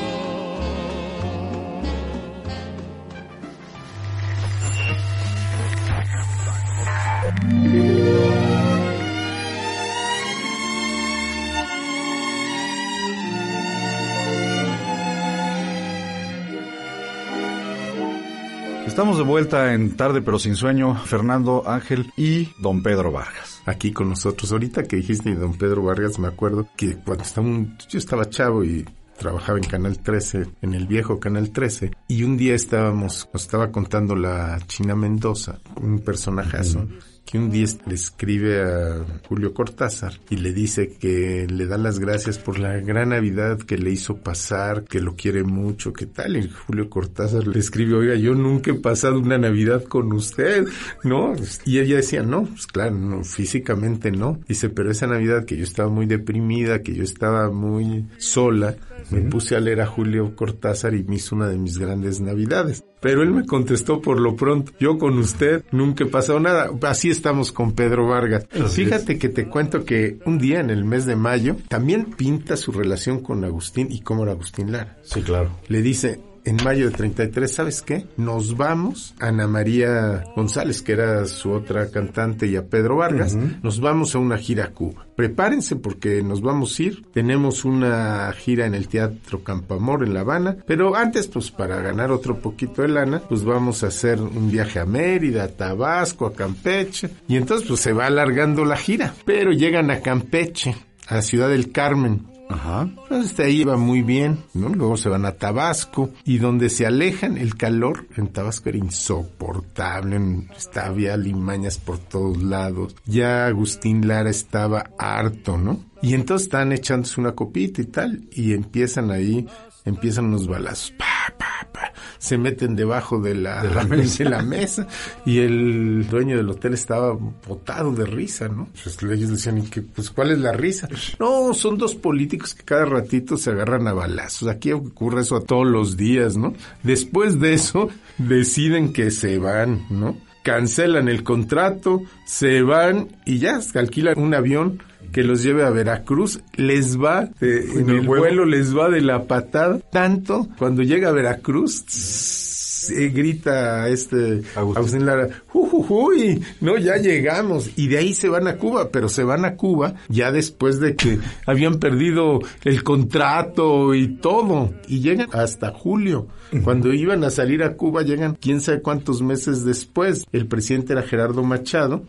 [18.85, 23.48] Estamos de vuelta en Tarde pero sin sueño, Fernando Ángel y don Pedro Vargas.
[23.65, 24.51] Aquí con nosotros.
[24.51, 28.63] Ahorita que dijiste don Pedro Vargas, me acuerdo que cuando estaba un- yo estaba chavo
[28.63, 28.85] y
[29.17, 33.69] trabajaba en Canal 13, en el viejo Canal 13, y un día estábamos, nos estaba
[33.71, 36.87] contando la China Mendoza, un personajazo,
[37.25, 41.99] que un día le escribe a Julio Cortázar y le dice que le da las
[41.99, 46.37] gracias por la gran Navidad que le hizo pasar, que lo quiere mucho, que tal.
[46.37, 50.67] Y Julio Cortázar le escribe, oiga, yo nunca he pasado una Navidad con usted,
[51.03, 51.33] ¿no?
[51.65, 54.39] Y ella decía, no, pues claro, no, físicamente no.
[54.47, 58.75] Dice, pero esa Navidad que yo estaba muy deprimida, que yo estaba muy sola,
[59.11, 62.83] me puse a leer a Julio Cortázar y me hizo una de mis grandes Navidades.
[63.01, 66.69] Pero él me contestó por lo pronto, yo con usted nunca he pasado nada.
[66.81, 68.45] Así estamos con Pedro Vargas.
[68.71, 72.71] Fíjate que te cuento que un día en el mes de mayo también pinta su
[72.71, 74.97] relación con Agustín y cómo era Agustín Lara.
[75.03, 75.51] Sí, claro.
[75.67, 78.05] Le dice, en mayo de 33, ¿sabes qué?
[78.17, 83.35] Nos vamos a Ana María González, que era su otra cantante, y a Pedro Vargas,
[83.35, 85.05] nos vamos a una gira a Cuba.
[85.15, 87.05] Prepárense porque nos vamos a ir.
[87.11, 92.11] Tenemos una gira en el Teatro Campamor en La Habana, pero antes, pues para ganar
[92.11, 96.33] otro poquito de lana, pues vamos a hacer un viaje a Mérida, a Tabasco, a
[96.33, 99.13] Campeche, y entonces pues se va alargando la gira.
[99.25, 100.75] Pero llegan a Campeche,
[101.07, 102.89] a ciudad del Carmen, Ajá.
[103.03, 104.69] entonces de ahí va muy bien, ¿no?
[104.69, 110.47] Luego se van a Tabasco y donde se alejan el calor en Tabasco era insoportable,
[110.57, 112.95] estaba, había limañas por todos lados.
[113.05, 115.79] Ya Agustín Lara estaba harto, ¿no?
[116.01, 119.47] Y entonces están echándose una copita y tal y empiezan ahí,
[119.85, 120.91] empiezan unos balazos.
[120.91, 121.93] Pa, pa, pa.
[122.17, 124.23] Se meten debajo de la, De la mesa.
[124.23, 124.87] de la mesa
[125.25, 127.13] y el dueño del hotel estaba
[127.47, 128.67] botado de risa, ¿no?
[128.83, 129.81] Pues ellos decían, ¿y qué?
[129.81, 130.89] Pues, ¿cuál es la risa?
[131.19, 134.49] No, son dos políticos que cada ratito se agarran a balazos.
[134.49, 136.53] Aquí ocurre eso a todos los días, ¿no?
[136.83, 140.17] Después de eso, deciden que se van, ¿no?
[140.43, 146.41] Cancelan el contrato, se van y ya, alquilan un avión que los lleve a Veracruz,
[146.55, 151.13] les va, eh, en el vuelo les va de la patada, tanto cuando llega a
[151.13, 152.58] Veracruz, tss,
[152.91, 154.77] eh, grita este Agustín.
[154.77, 159.23] Agustín Lara, "Ujujuy, no, ya llegamos, y de ahí se van a Cuba, pero se
[159.23, 165.29] van a Cuba ya después de que habían perdido el contrato y todo, y llegan
[165.33, 166.27] hasta julio.
[166.63, 170.25] Cuando iban a salir a Cuba, llegan quién sabe cuántos meses después.
[170.31, 172.03] El presidente era Gerardo Machado,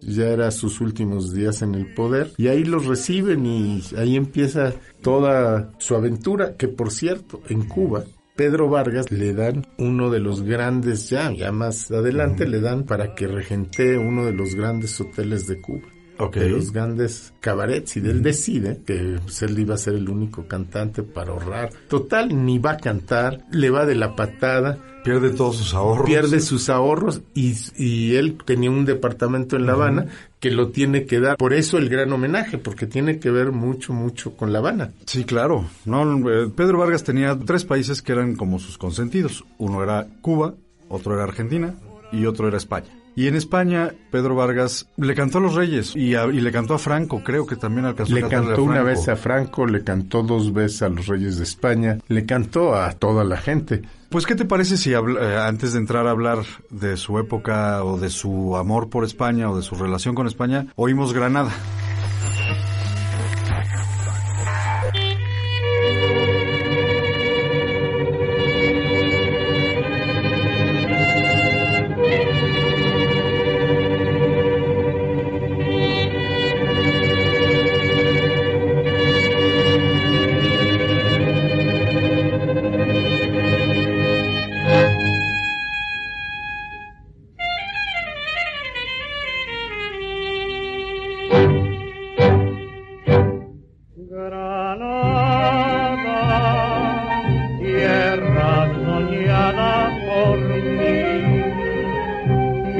[0.00, 4.74] ya era sus últimos días en el poder, y ahí los reciben y ahí empieza
[5.02, 8.04] toda su aventura, que por cierto, en Cuba,
[8.36, 13.14] Pedro Vargas le dan uno de los grandes, ya, ya más adelante, le dan para
[13.14, 15.88] que regentee uno de los grandes hoteles de Cuba.
[16.18, 16.36] Ok.
[16.36, 20.46] De los grandes cabarets y él decide que pues, él iba a ser el único
[20.46, 21.70] cantante para ahorrar.
[21.88, 26.04] Total, ni va a cantar, le va de la patada, Pierde todos sus ahorros.
[26.06, 30.06] pierde sus ahorros y, y él tenía un departamento en La Habana
[30.40, 31.36] que lo tiene que dar.
[31.36, 34.92] Por eso el gran homenaje, porque tiene que ver mucho, mucho con La Habana.
[35.06, 35.66] Sí, claro.
[35.84, 39.44] No, eh, Pedro Vargas tenía tres países que eran como sus consentidos.
[39.58, 40.54] Uno era Cuba,
[40.88, 41.74] otro era Argentina
[42.10, 42.90] y otro era España.
[43.16, 46.74] Y en España, Pedro Vargas le cantó a los Reyes y, a- y le cantó
[46.74, 48.86] a Franco, creo que también alcanzó Le a cantarle cantó una Franco.
[48.90, 52.92] vez a Franco, le cantó dos veces a los Reyes de España, le cantó a
[52.92, 53.82] toda la gente.
[54.10, 56.38] Pues, ¿qué te parece si habl- eh, antes de entrar a hablar
[56.70, 60.66] de su época o de su amor por España o de su relación con España,
[60.76, 61.12] oímos?
[61.14, 61.50] Granada,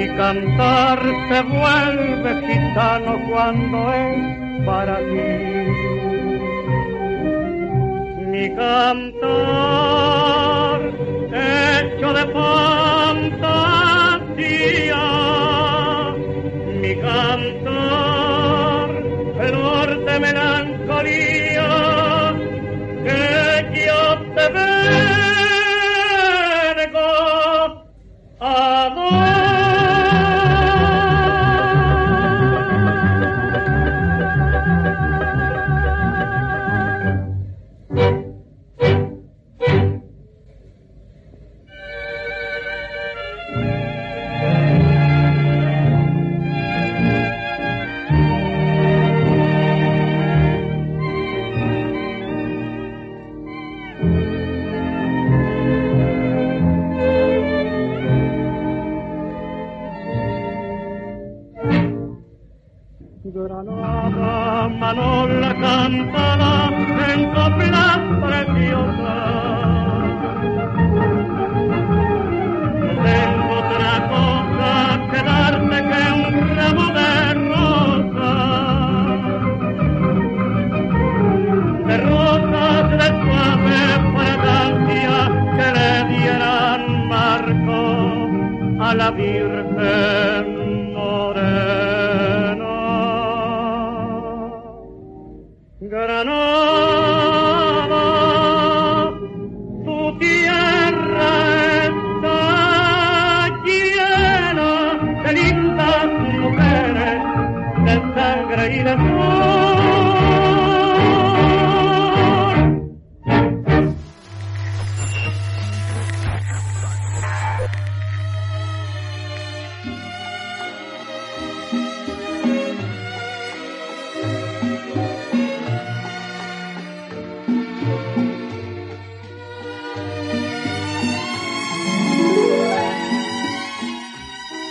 [0.06, 5.28] Mi cantar se vuelve gitano cuando es para ti.
[8.30, 9.20] Mi cantar
[11.32, 13.34] hecho de fantasía,
[16.80, 18.88] mi cantar,
[19.40, 21.55] tenor de melancolía,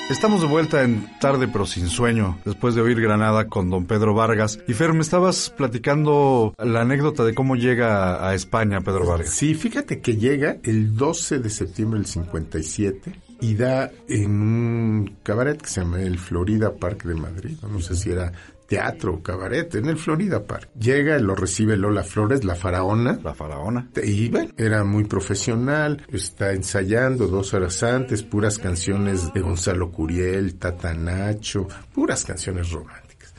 [0.07, 4.13] Estamos de vuelta en Tarde pero sin sueño, después de oír Granada con don Pedro
[4.13, 4.59] Vargas.
[4.67, 9.31] Y Fer, me estabas platicando la anécdota de cómo llega a España Pedro Vargas.
[9.31, 15.59] Sí, fíjate que llega el 12 de septiembre del 57 y da en un cabaret
[15.59, 17.57] que se llama el Florida Park de Madrid.
[17.63, 18.31] No sé si era
[18.67, 20.69] teatro cabaret, en el Florida Park.
[20.79, 23.19] Llega, lo recibe Lola Flores, la faraona.
[23.23, 23.89] La faraona.
[24.03, 30.55] Y bueno, era muy profesional, está ensayando dos horas antes, puras canciones de Gonzalo Curiel,
[30.55, 33.33] Tata Nacho, puras canciones románticas.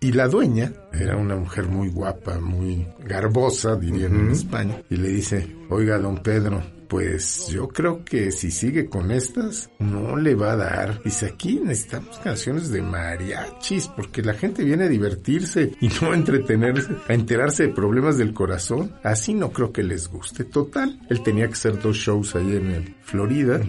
[0.00, 5.08] Y la dueña era una mujer muy guapa, muy garbosa, dirían en España, y le
[5.08, 10.52] dice, oiga, don Pedro, pues yo creo que si sigue con estas, no le va
[10.52, 11.02] a dar.
[11.04, 16.16] Dice, aquí necesitamos canciones de mariachis, porque la gente viene a divertirse y no a
[16.16, 18.92] entretenerse, a enterarse de problemas del corazón.
[19.04, 20.42] Así no creo que les guste.
[20.42, 23.60] Total, él tenía que hacer dos shows ahí en el Florida,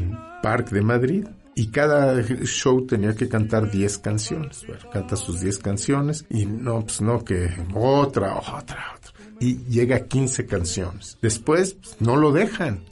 [0.42, 1.28] Park de Madrid.
[1.56, 4.64] Y cada show tenía que cantar 10 canciones.
[4.66, 9.98] Bueno, canta sus 10 canciones y no, pues no, que otra, otra, otra y llega
[9.98, 11.18] a 15 canciones.
[11.22, 12.84] Después pues, no lo dejan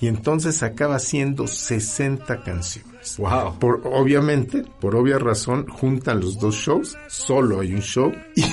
[0.00, 3.16] y entonces acaba haciendo 60 canciones.
[3.18, 3.58] Wow.
[3.58, 8.44] Por, obviamente, por obvia razón, juntan los dos shows, solo hay un show y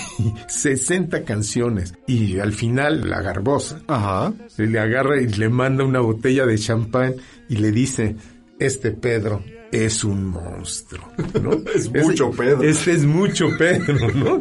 [0.48, 1.94] 60 canciones.
[2.08, 4.34] Y al final, la garbosa Ajá.
[4.48, 7.16] se le agarra y le manda una botella de champán
[7.50, 8.16] y le dice,
[8.62, 11.08] este Pedro es un monstruo,
[11.42, 11.52] ¿no?
[11.74, 12.62] Es mucho Pedro.
[12.62, 14.40] Este es mucho Pedro, ¿no?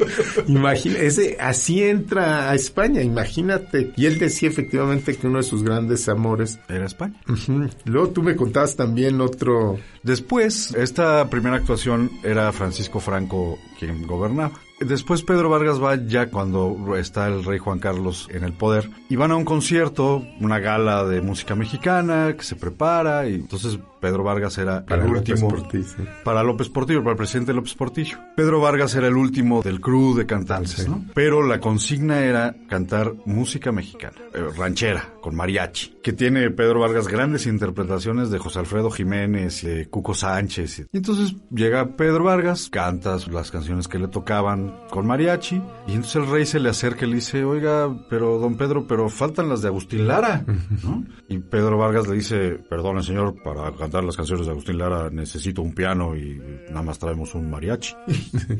[0.48, 3.92] Imagina, ese, así entra a España, imagínate.
[3.96, 6.58] Y él decía efectivamente que uno de sus grandes amores.
[6.68, 7.20] Era España.
[7.28, 7.68] Ujú.
[7.84, 9.78] Luego tú me contabas también otro.
[10.02, 14.52] Después, esta primera actuación era Francisco Franco quien gobernaba.
[14.80, 19.16] Después Pedro Vargas va ya cuando está el rey Juan Carlos en el poder y
[19.16, 24.24] van a un concierto, una gala de música mexicana que se prepara y entonces Pedro
[24.24, 28.18] Vargas era Para el López último Portillo, para López Portillo, para el presidente López Portillo.
[28.34, 31.04] Pedro Vargas era el último del crew de cantantes, ¿no?
[31.14, 37.08] Pero la consigna era cantar música mexicana, eh, ranchera, con mariachi, que tiene Pedro Vargas
[37.08, 40.86] grandes interpretaciones de José Alfredo Jiménez, de Cuco Sánchez.
[40.92, 46.16] Y entonces llega Pedro Vargas, canta las canciones que le tocaban con mariachi, y entonces
[46.16, 49.62] el rey se le acerca y le dice, oiga, pero don Pedro, pero faltan las
[49.62, 50.44] de Agustín Lara,
[50.82, 51.04] ¿no?
[51.28, 55.62] Y Pedro Vargas le dice, perdone señor, para cantar las canciones de Agustín Lara necesito
[55.62, 57.94] un piano y nada más traemos un mariachi.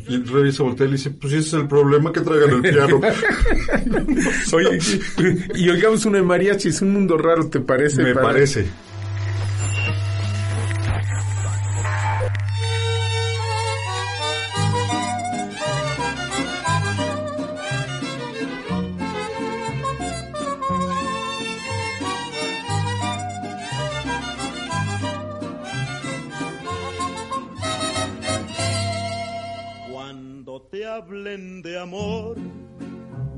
[0.09, 2.51] y el rey se voltea y le dice, pues ese es el problema que traigan
[2.51, 3.01] el piano.
[4.53, 4.79] Oye,
[5.55, 8.03] y oigamos uno de mariachi, es un mundo raro, ¿te parece?
[8.03, 8.67] Me parece.
[31.01, 32.37] Hablen de amor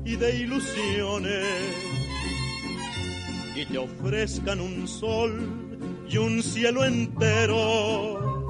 [0.03, 1.45] y de ilusiones
[3.55, 5.31] y te ofrezcan un sol
[6.09, 8.45] y un cielo entero.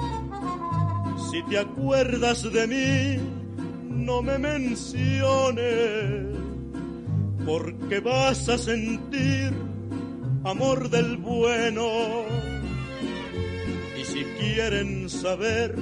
[1.30, 3.20] Si te acuerdas de mí,
[3.88, 6.36] no me menciones,
[7.46, 9.54] porque vas a sentir
[10.44, 11.88] amor del bueno.
[14.00, 15.76] Y si quieren saber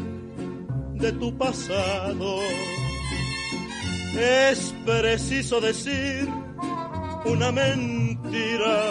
[0.96, 2.40] de tu pasado,
[4.18, 6.28] es preciso decir
[7.26, 8.84] una mentira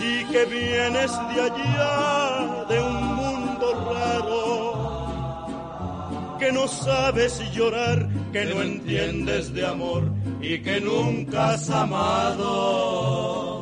[0.00, 5.08] y que vienes de allá, de un mundo raro,
[6.38, 10.10] que no sabes llorar, que no entiendes de amor
[10.40, 13.58] y que nunca has amado.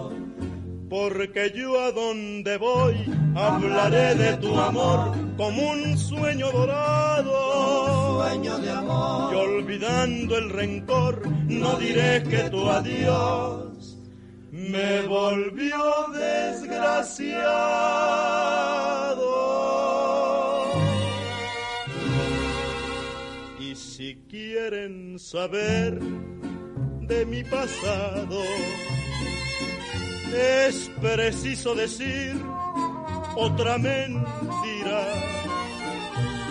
[0.88, 2.94] Porque yo a donde voy
[3.34, 8.05] hablaré de tu amor como un sueño dorado.
[9.32, 13.98] Y olvidando el rencor, no diré que tu adiós
[14.50, 17.36] me volvió desgraciado.
[23.60, 26.00] Y si quieren saber
[27.00, 28.42] de mi pasado,
[30.34, 32.34] es preciso decir
[33.36, 35.35] otra mentira.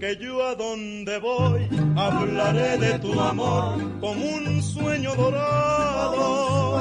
[0.00, 6.80] Porque yo a donde voy hablaré de tu amor como un sueño dorado.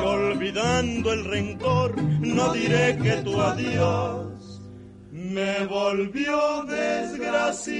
[0.00, 4.62] Y olvidando el rencor, no diré que tu adiós
[5.10, 7.76] me volvió desgraciado.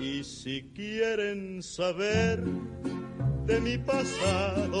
[0.00, 2.42] Y si quieren saber
[3.46, 4.80] de mi pasado,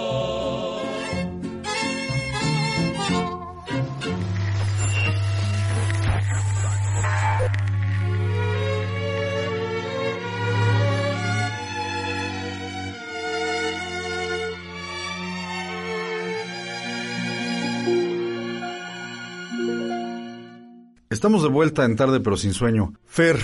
[21.11, 22.93] Estamos de vuelta en tarde pero sin sueño.
[23.05, 23.37] Fer,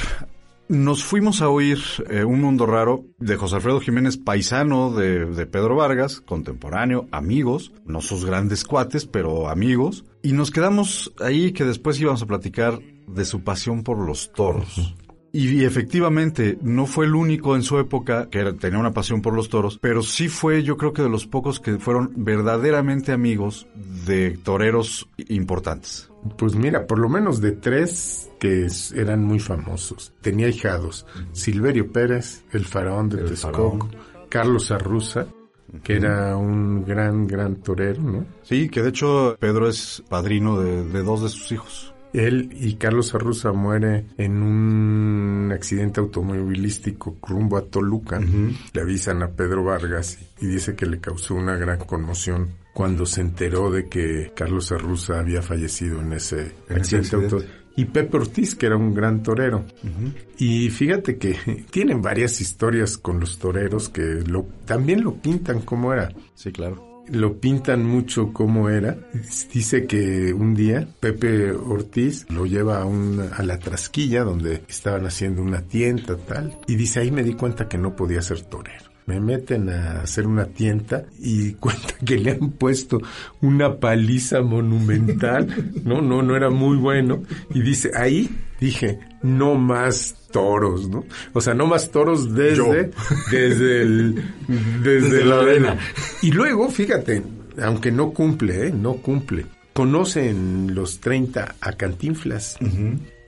[0.69, 1.77] nos fuimos a oír
[2.09, 7.73] eh, Un Mundo Raro de José Alfredo Jiménez, paisano de, de, Pedro Vargas, contemporáneo, amigos,
[7.85, 10.05] no sus grandes cuates, pero amigos.
[10.23, 14.95] Y nos quedamos ahí que después íbamos a platicar de su pasión por los toros.
[15.33, 19.33] Y efectivamente, no fue el único en su época que era, tenía una pasión por
[19.33, 23.67] los toros, pero sí fue yo creo que de los pocos que fueron verdaderamente amigos
[24.05, 26.09] de toreros importantes.
[26.37, 30.13] Pues mira, por lo menos de tres que eran muy famosos.
[30.21, 31.05] Tenía hijados.
[31.31, 34.27] Silverio Pérez, el faraón de El Texcoco, faraón.
[34.29, 35.27] Carlos Arruza,
[35.83, 38.25] que era un gran, gran torero, ¿no?
[38.43, 41.93] Sí, que de hecho Pedro es padrino de, de dos de sus hijos.
[42.13, 48.19] Él y Carlos Arruza muere en un accidente automovilístico rumbo a Toluca.
[48.19, 53.21] Le avisan a Pedro Vargas y, dice que le causó una gran conmoción cuando se
[53.21, 57.45] enteró de que Carlos Arruza había fallecido en ese accidente.
[57.75, 59.63] Y Pepe Ortiz, que era un gran torero.
[60.39, 65.93] Y fíjate que tienen varias historias con los toreros que lo, también lo pintan como
[65.93, 66.86] era Sí, claro.
[67.09, 68.97] Lo pintan mucho como era.
[69.53, 75.05] Dice que un día Pepe Ortiz lo lleva a, un, a la trasquilla donde estaban
[75.05, 76.57] haciendo una tienda tal.
[76.67, 78.85] Y dice, ahí me di cuenta que no podía ser torero.
[79.05, 82.99] Me meten a hacer una tienda y cuenta que le han puesto
[83.41, 85.71] una paliza monumental.
[85.83, 87.23] No, no, no era muy bueno.
[87.53, 88.29] Y dice, ahí
[88.59, 91.05] dije, no más toros, ¿no?
[91.33, 92.65] O sea, no más toros desde, Yo.
[93.31, 94.15] desde el,
[94.47, 95.79] desde, Desde la arena.
[96.21, 97.23] Y luego, fíjate,
[97.61, 98.71] aunque no cumple, ¿eh?
[98.71, 99.45] No cumple.
[99.73, 102.57] Conoce en los 30 a Cantinflas.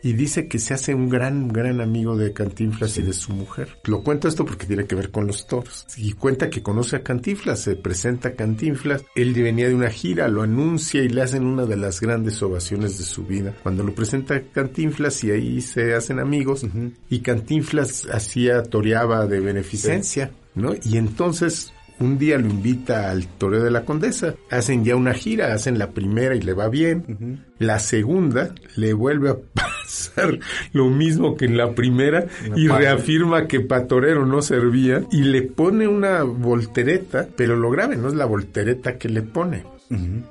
[0.03, 3.77] Y dice que se hace un gran, gran amigo de Cantinflas y de su mujer.
[3.85, 5.85] Lo cuento esto porque tiene que ver con los toros.
[5.97, 10.27] Y cuenta que conoce a Cantinflas, se presenta a Cantinflas, él venía de una gira,
[10.27, 13.55] lo anuncia y le hacen una de las grandes ovaciones de su vida.
[13.63, 16.65] Cuando lo presenta a Cantinflas y ahí se hacen amigos,
[17.09, 20.73] y Cantinflas hacía, toreaba de beneficencia, ¿no?
[20.83, 24.35] Y entonces un día lo invita al Toreo de la Condesa.
[24.49, 27.45] Hacen ya una gira, hacen la primera y le va bien.
[27.57, 30.39] La segunda le vuelve a pasar
[30.73, 32.25] lo mismo que en la primera
[32.55, 37.95] y reafirma que para torero no servía y le pone una voltereta, pero lo grave
[37.97, 39.65] no es la voltereta que le pone.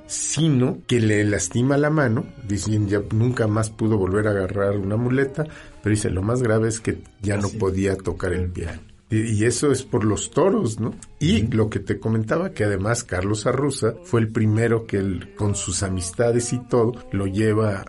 [0.07, 4.95] sino que le lastima la mano, diciendo ya nunca más pudo volver a agarrar una
[4.95, 5.45] muleta,
[5.83, 8.88] pero dice lo más grave es que ya no podía tocar el piano.
[9.09, 10.93] Y eso es por los toros, ¿no?
[11.19, 15.55] Y lo que te comentaba, que además Carlos Arruza fue el primero que él, con
[15.55, 17.83] sus amistades y todo, lo lleva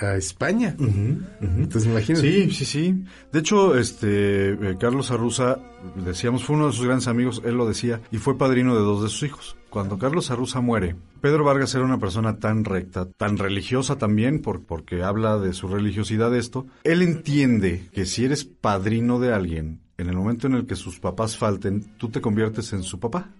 [0.00, 0.74] a España.
[0.78, 2.30] Entonces imagínate.
[2.30, 3.04] Sí, sí, sí.
[3.32, 5.58] De hecho, este eh, Carlos Arruza,
[6.04, 9.02] decíamos, fue uno de sus grandes amigos, él lo decía, y fue padrino de dos
[9.02, 9.56] de sus hijos.
[9.70, 14.62] Cuando Carlos Arruza muere, Pedro Vargas era una persona tan recta, tan religiosa también, por,
[14.62, 16.66] porque habla de su religiosidad esto.
[16.84, 20.98] Él entiende que si eres padrino de alguien, en el momento en el que sus
[20.98, 23.30] papás falten, tú te conviertes en su papá.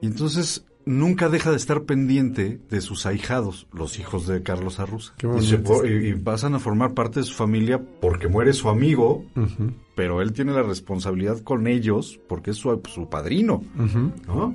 [0.00, 5.14] Y entonces nunca deja de estar pendiente de sus ahijados, los hijos de Carlos Arruza.
[5.38, 9.24] Y, se y pasan a formar parte de su familia porque muere su amigo,
[9.96, 13.62] pero él tiene la responsabilidad con ellos porque es su, su padrino,
[14.26, 14.54] ¿no?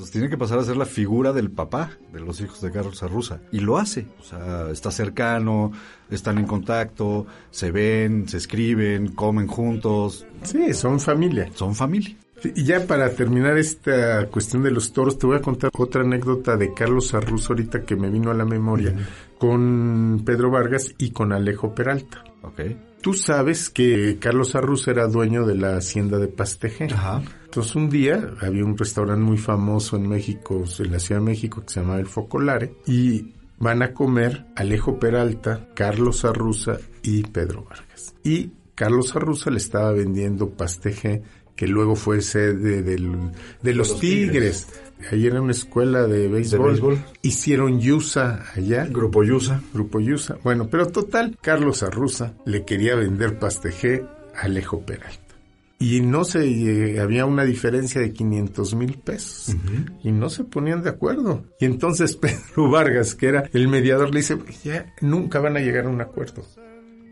[0.00, 3.02] Entonces tiene que pasar a ser la figura del papá de los hijos de Carlos
[3.02, 3.42] Arruza.
[3.52, 4.06] Y lo hace.
[4.18, 5.72] O sea, está cercano,
[6.10, 10.26] están en contacto, se ven, se escriben, comen juntos.
[10.42, 11.50] Sí, son familia.
[11.54, 12.16] Son familia.
[12.42, 16.56] Y ya para terminar esta cuestión de los toros, te voy a contar otra anécdota
[16.56, 18.94] de Carlos Arruz ahorita que me vino a la memoria
[19.36, 22.24] con Pedro Vargas y con Alejo Peralta.
[22.40, 22.60] Ok.
[23.02, 26.84] Tú sabes que Carlos Arruz era dueño de la hacienda de Pasteje.
[26.92, 27.22] Ajá.
[27.44, 31.62] Entonces un día había un restaurante muy famoso en México, en la Ciudad de México,
[31.62, 37.64] que se llamaba El Focolare, y van a comer Alejo Peralta, Carlos Arruza y Pedro
[37.64, 38.14] Vargas.
[38.22, 41.22] Y Carlos Arruza le estaba vendiendo pasteje
[41.56, 43.30] que luego fue sede del-
[43.62, 44.66] de los, los tigres.
[45.10, 46.68] Ahí era una escuela de béisbol.
[46.68, 47.04] béisbol.
[47.22, 48.86] Hicieron Yusa allá.
[48.86, 49.62] Grupo Yusa.
[49.72, 50.38] Grupo Yusa.
[50.42, 55.30] Bueno, pero total, Carlos Arruza le quería vender pasteje a Alejo Peralta.
[55.78, 59.56] Y no se, eh, había una diferencia de 500 mil pesos.
[60.04, 61.44] Y no se ponían de acuerdo.
[61.58, 65.86] Y entonces Pedro Vargas, que era el mediador, le dice, ya nunca van a llegar
[65.86, 66.44] a un acuerdo.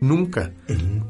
[0.01, 0.53] Nunca.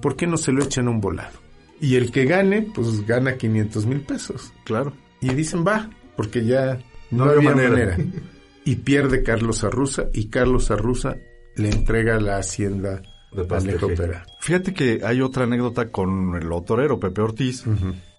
[0.01, 1.37] ¿Por qué no se lo echan a un volado?
[1.81, 4.53] Y el que gane, pues gana 500 mil pesos.
[4.63, 4.93] Claro.
[5.19, 5.89] Y dicen, va,
[6.19, 6.77] porque ya
[7.11, 7.69] no, No había manera.
[7.69, 7.97] manera.
[8.65, 11.15] Y pierde Carlos Arruza y Carlos Arruza
[11.55, 13.01] le entrega la hacienda
[13.31, 13.87] De Alejo.
[13.87, 14.25] Pera.
[14.41, 17.63] Fíjate que hay otra anécdota con el torero Pepe Ortiz.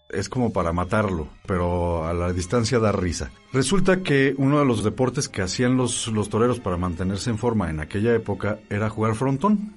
[0.08, 3.30] Es como para matarlo, pero a la distancia da risa.
[3.52, 7.68] Resulta que uno de los deportes que hacían los, los toreros para mantenerse en forma
[7.68, 9.74] en aquella época era jugar frontón.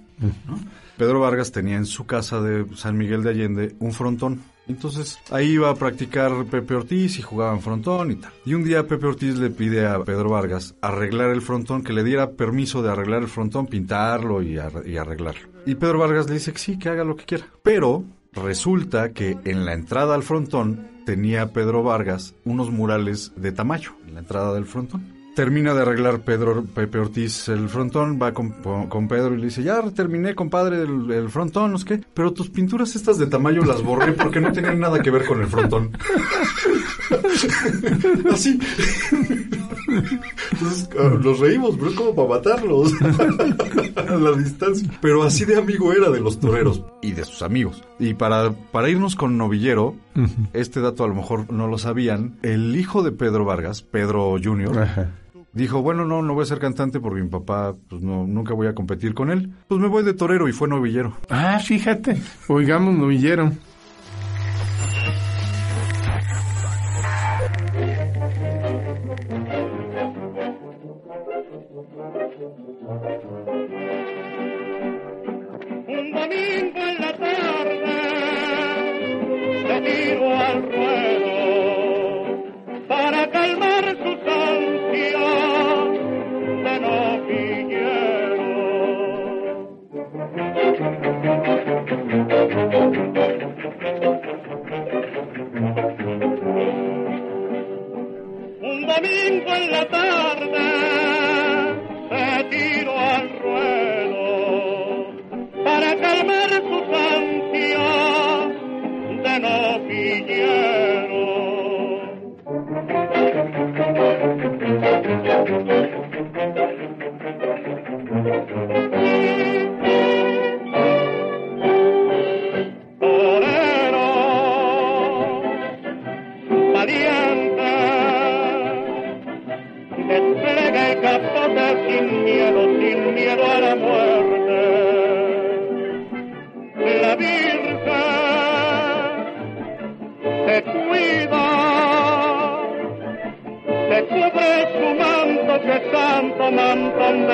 [0.48, 0.58] ¿no?
[0.98, 4.42] Pedro Vargas tenía en su casa de San Miguel de Allende un frontón.
[4.68, 8.32] Entonces ahí iba a practicar Pepe Ortiz y jugaban frontón y tal.
[8.46, 12.04] Y un día Pepe Ortiz le pide a Pedro Vargas arreglar el frontón, que le
[12.04, 15.50] diera permiso de arreglar el frontón, pintarlo y, ar- y arreglarlo.
[15.66, 17.46] Y Pedro Vargas le dice que sí, que haga lo que quiera.
[17.62, 23.92] Pero resulta que en la entrada al frontón tenía Pedro Vargas unos murales de Tamayo
[24.08, 25.04] en la entrada del frontón.
[25.36, 28.52] Termina de arreglar Pedro Pepe Ortiz el frontón, va con,
[28.88, 32.34] con Pedro y le dice, ya terminé, compadre, el, el frontón, no sé qué, pero
[32.34, 35.48] tus pinturas estas de Tamayo las borré porque no tenían nada que ver con el
[35.48, 35.92] frontón.
[38.32, 38.60] Así.
[40.52, 42.94] Entonces, ah, los reímos, pero es como para matarlos
[43.96, 44.90] a la distancia.
[45.02, 47.84] Pero así de amigo era de los toreros y de sus amigos.
[48.00, 49.96] Y para, para irnos con Novillero,
[50.54, 55.23] este dato a lo mejor no lo sabían, el hijo de Pedro Vargas, Pedro Jr..
[55.54, 58.68] dijo, bueno, no, no voy a ser cantante porque mi papá, pues no, nunca voy
[58.68, 59.54] a competir con él.
[59.68, 61.16] Pues me voy de torero y fue novillero.
[61.30, 62.22] Ah, fíjate.
[62.48, 63.52] Oigamos, novillero.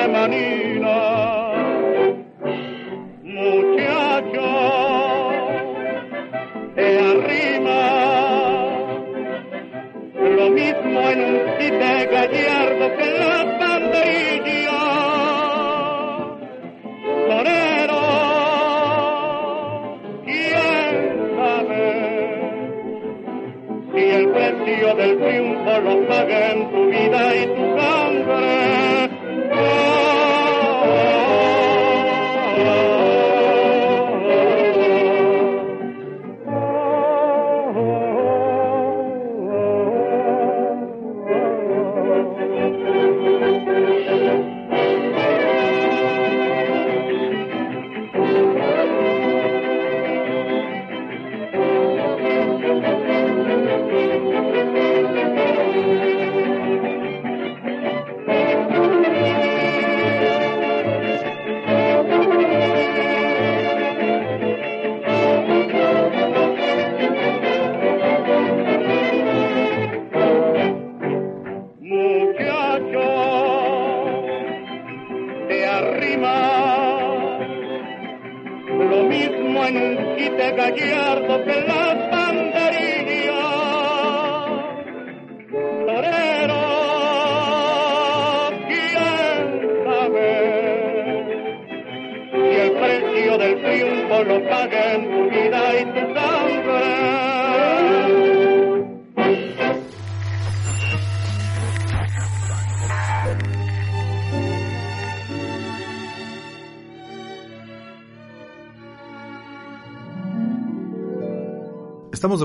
[0.08, 0.96] Manina.
[3.22, 4.48] Muchacho,
[6.74, 7.80] te arrima
[10.14, 14.80] lo mismo en un quite gallardo que en las banderillas.
[17.28, 18.02] Torero,
[20.24, 20.94] quién
[21.36, 21.84] sabe
[23.92, 26.52] si el precio del triunfo lo paga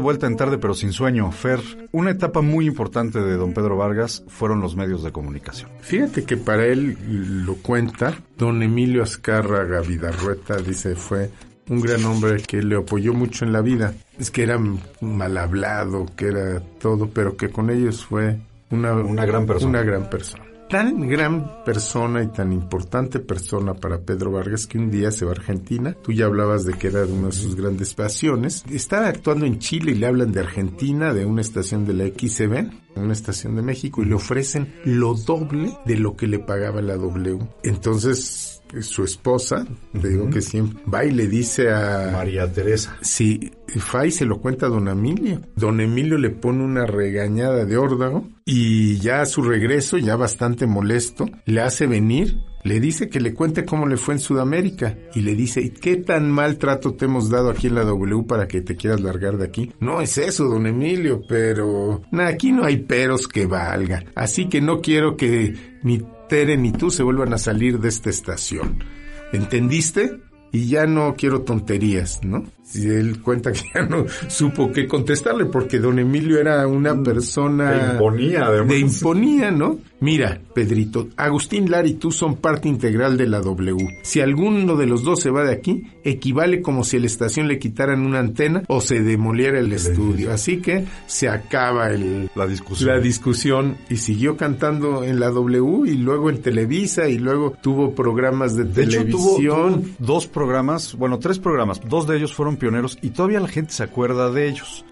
[0.06, 1.32] vuelta en tarde pero sin sueño.
[1.32, 1.60] Fer,
[1.92, 5.70] una etapa muy importante de don Pedro Vargas fueron los medios de comunicación.
[5.82, 6.98] Fíjate que para él
[7.46, 11.32] lo cuenta don Emilio Azcárraga Vidarrueta, dice, fue
[11.70, 13.96] un gran hombre que le apoyó mucho en la vida.
[14.20, 14.60] Es que era
[15.02, 18.38] mal hablado, que era todo, pero que con ellos fue
[18.70, 19.70] una, Una gran persona.
[19.70, 20.45] Una gran persona.
[20.76, 25.32] Tan gran persona y tan importante persona para Pedro Vargas que un día se va
[25.32, 25.96] a Argentina.
[26.04, 28.66] Tú ya hablabas de que era una de sus grandes pasiones.
[28.70, 32.98] Estaba actuando en Chile y le hablan de Argentina, de una estación de la XCB,
[32.98, 36.98] una estación de México, y le ofrecen lo doble de lo que le pagaba la
[36.98, 37.40] W.
[37.64, 39.66] Entonces, su esposa,
[40.00, 42.10] te digo que siempre va y le dice a...
[42.12, 42.98] María Teresa.
[43.02, 45.42] Sí, Fay se lo cuenta a don Emilio.
[45.56, 50.68] Don Emilio le pone una regañada de órdago y ya a su regreso, ya bastante
[50.68, 55.22] molesto, le hace venir, le dice que le cuente cómo le fue en Sudamérica y
[55.22, 58.48] le dice, "¿Y ¿qué tan mal trato te hemos dado aquí en la W para
[58.48, 59.72] que te quieras largar de aquí?
[59.80, 64.06] No es eso, don Emilio, pero nah, aquí no hay peros que valgan.
[64.16, 65.54] Así que no quiero que
[65.84, 66.02] ni
[66.36, 68.84] Tere ni tú se vuelvan a salir de esta estación.
[69.32, 70.20] ¿Entendiste?
[70.56, 72.46] y ya no quiero tonterías, ¿no?
[72.76, 77.72] Si él cuenta que ya no supo qué contestarle porque don Emilio era una persona...
[77.72, 78.68] Te imponía, además.
[78.70, 79.80] De imponía, ¿no?
[80.02, 84.00] Mira, Pedrito, Agustín Lara y tú son parte integral de la W.
[84.04, 87.48] Si alguno de los dos se va de aquí, equivale como si a la estación
[87.48, 90.32] le quitaran una antena o se demoliera el estudio.
[90.32, 92.90] Así que se acaba el, La discusión.
[92.90, 97.96] la discusión y siguió cantando en la W y luego en Televisa y luego tuvo
[97.96, 99.82] programas de, De hecho, tuvo, televisión.
[99.82, 101.80] tuvo dos programas, bueno, tres programas.
[101.88, 104.84] Dos de ellos fueron pioneros y todavía la gente se acuerda de ellos.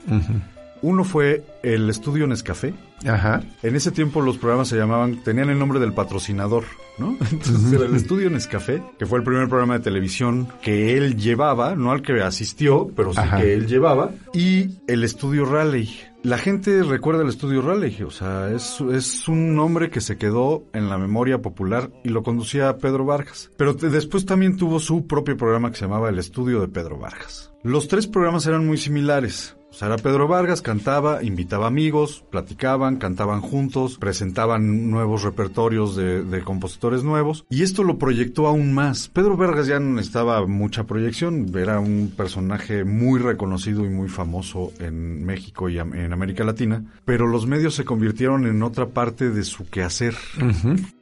[0.81, 2.73] Uno fue el estudio Nescafé.
[3.07, 3.41] Ajá.
[3.63, 6.65] En ese tiempo los programas se llamaban, tenían el nombre del patrocinador,
[6.97, 7.17] ¿no?
[7.31, 11.75] Entonces era el estudio Nescafé, que fue el primer programa de televisión que él llevaba,
[11.75, 13.39] no al que asistió, pero sí Ajá.
[13.39, 15.89] que él llevaba, y el estudio Raleigh.
[16.23, 20.63] La gente recuerda el estudio Raleigh, o sea, es, es un nombre que se quedó
[20.73, 23.51] en la memoria popular y lo conducía Pedro Vargas.
[23.57, 26.97] Pero te- después también tuvo su propio programa que se llamaba El Estudio de Pedro
[26.97, 27.52] Vargas.
[27.63, 29.55] Los tres programas eran muy similares.
[29.73, 36.23] O sea, era Pedro Vargas, cantaba, invitaba amigos, platicaban, cantaban juntos, presentaban nuevos repertorios de,
[36.23, 39.07] de compositores nuevos, y esto lo proyectó aún más.
[39.07, 44.73] Pedro Vargas ya no necesitaba mucha proyección, era un personaje muy reconocido y muy famoso
[44.79, 49.43] en México y en América Latina, pero los medios se convirtieron en otra parte de
[49.43, 50.15] su quehacer.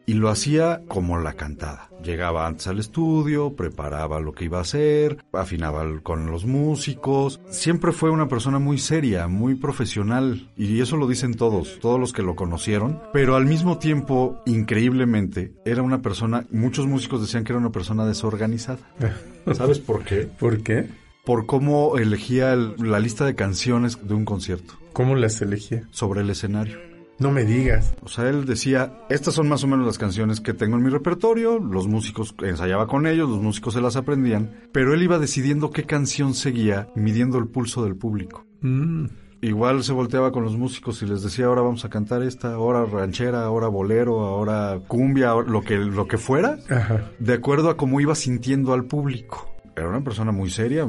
[0.05, 1.89] Y lo hacía como la cantada.
[2.03, 7.39] Llegaba antes al estudio, preparaba lo que iba a hacer, afinaba con los músicos.
[7.49, 12.11] Siempre fue una persona muy seria, muy profesional y eso lo dicen todos, todos los
[12.13, 12.99] que lo conocieron.
[13.13, 18.05] Pero al mismo tiempo, increíblemente, era una persona, muchos músicos decían que era una persona
[18.05, 18.79] desorganizada.
[19.53, 20.27] ¿Sabes por qué?
[20.39, 20.89] ¿Por qué?
[21.23, 25.87] Por cómo elegía el- la lista de canciones de un concierto ¿Cómo las elegía?
[25.91, 26.79] sobre el escenario.
[27.19, 27.93] No me digas.
[28.03, 30.89] O sea, él decía, estas son más o menos las canciones que tengo en mi
[30.89, 35.69] repertorio, los músicos ensayaba con ellos, los músicos se las aprendían, pero él iba decidiendo
[35.69, 38.45] qué canción seguía, midiendo el pulso del público.
[38.61, 39.05] Mm.
[39.43, 42.85] Igual se volteaba con los músicos y les decía, ahora vamos a cantar esta, ahora
[42.85, 47.09] ranchera, ahora bolero, ahora cumbia, lo que, lo que fuera, Ajá.
[47.17, 49.51] de acuerdo a cómo iba sintiendo al público.
[49.75, 50.85] Era una persona muy seria,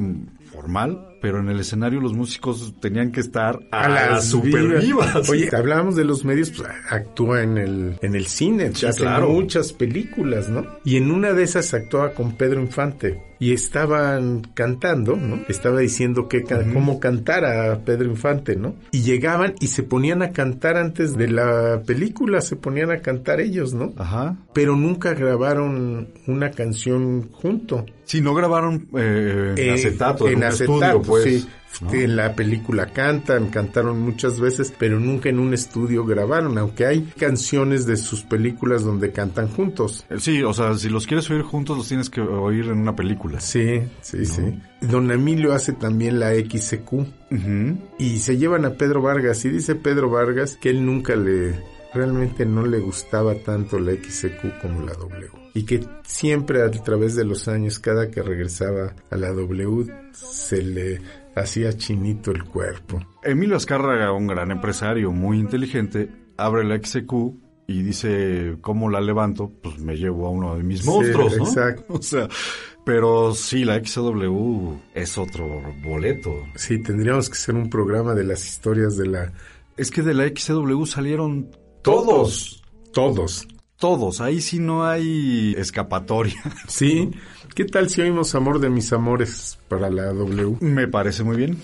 [0.53, 4.83] formal, pero en el escenario los músicos tenían que estar a, las super vivas.
[4.85, 5.29] vivas.
[5.29, 9.29] Oye, hablábamos de los medios, pues actúa en el, en el cine, Sí, hace claro.
[9.29, 10.65] muchas películas, ¿no?
[10.83, 13.21] Y en una de esas actuaba con Pedro Infante.
[13.39, 15.41] Y estaban cantando, ¿no?
[15.49, 18.75] Estaba diciendo que ca- cómo cantar a Pedro Infante, ¿no?
[18.91, 23.41] Y llegaban y se ponían a cantar antes de la película, se ponían a cantar
[23.41, 23.91] ellos, ¿no?
[23.97, 24.37] Ajá.
[24.53, 27.85] Pero nunca grabaron una canción junto.
[28.05, 31.23] Si no grabaron eh, en Eh, acetato, en, en acetato, pues.
[31.23, 31.47] sí.
[31.81, 31.91] ¿no?
[31.91, 37.01] En la película cantan, cantaron muchas veces, pero nunca en un estudio grabaron, aunque hay
[37.17, 40.05] canciones de sus películas donde cantan juntos.
[40.09, 42.95] Eh, Sí, o sea, si los quieres oír juntos, los tienes que oír en una
[42.95, 43.39] película.
[43.39, 44.59] Sí, sí, sí.
[44.81, 46.93] Don Emilio hace también la XQ
[47.97, 51.55] y se llevan a Pedro Vargas y dice Pedro Vargas que él nunca le
[51.93, 57.15] realmente no le gustaba tanto la XQ como la W y que siempre a través
[57.15, 61.01] de los años cada que regresaba a la W se le
[61.35, 62.99] hacía chinito el cuerpo.
[63.23, 67.13] Emilio Azcárraga, un gran empresario muy inteligente, abre la XQ
[67.67, 69.51] y dice, ¿cómo la levanto?
[69.61, 71.43] Pues me llevo a uno de mis Sí, monstruos, ¿no?
[71.45, 71.85] exacto.
[71.93, 72.27] O sea,
[72.85, 75.47] pero sí, la XW es otro
[75.83, 76.31] boleto.
[76.55, 79.31] Sí, tendríamos que hacer un programa de las historias de la
[79.77, 81.49] Es que de la XW salieron
[81.83, 82.63] todos.
[82.93, 83.47] Todos.
[83.77, 84.21] Todos.
[84.21, 86.41] Ahí sí no hay escapatoria.
[86.67, 87.11] Sí.
[87.53, 90.57] ¿Qué tal si oímos Amor de mis amores para la W?
[90.61, 91.61] Me parece muy bien.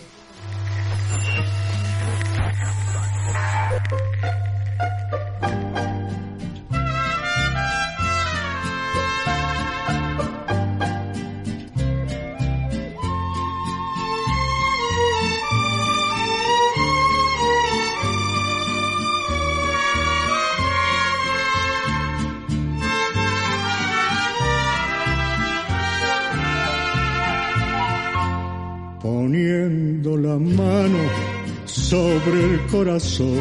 [32.71, 33.37] Corazón,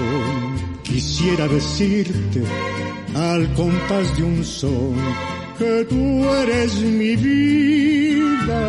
[0.82, 2.42] quisiera decirte
[3.14, 4.96] al compás de un son
[5.58, 8.62] que tú eres mi vida,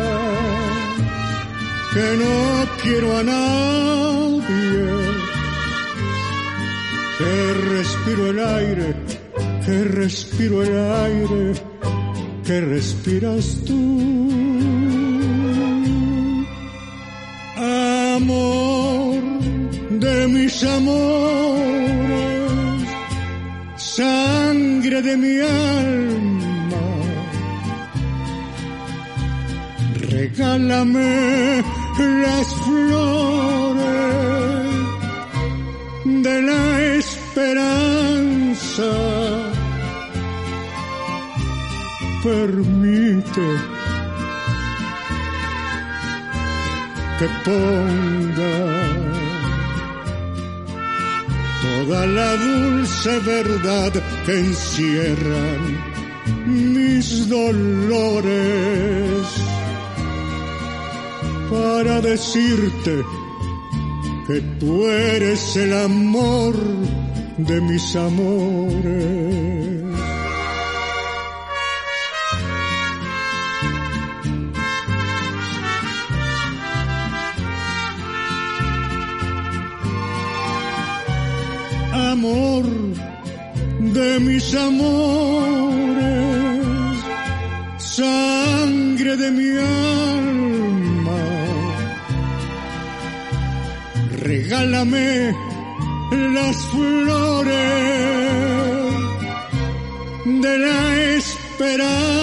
[1.92, 4.86] que no quiero a nadie,
[7.18, 8.96] que respiro el aire,
[9.64, 11.52] que respiro el aire,
[12.44, 14.19] que respiras tú.
[25.02, 26.84] De mi alma.
[30.10, 31.62] Regálame
[32.22, 33.80] las flores
[36.04, 38.92] de la esperanza.
[42.22, 43.48] Permite
[47.18, 48.58] que ponga
[51.62, 53.92] toda la dulce verdad
[54.38, 55.60] encierran
[56.46, 58.10] mis dolores
[61.50, 63.02] para decirte
[64.26, 66.54] que tú eres el amor
[67.38, 69.29] de mis amores.
[84.20, 86.04] Mis amores,
[87.78, 91.22] sangre de mi alma.
[94.22, 95.34] Regálame
[96.36, 97.50] las flores
[100.26, 102.20] de la esperanza.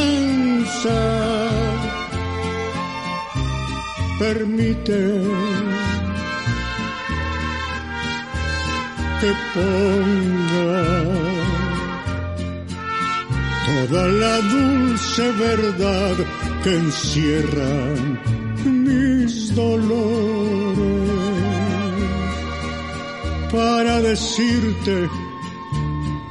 [4.19, 4.99] Permite
[9.19, 11.26] que ponga
[13.86, 16.15] toda la dulce verdad
[16.63, 18.19] que encierran
[18.65, 21.07] mis dolores
[23.51, 25.09] para decirte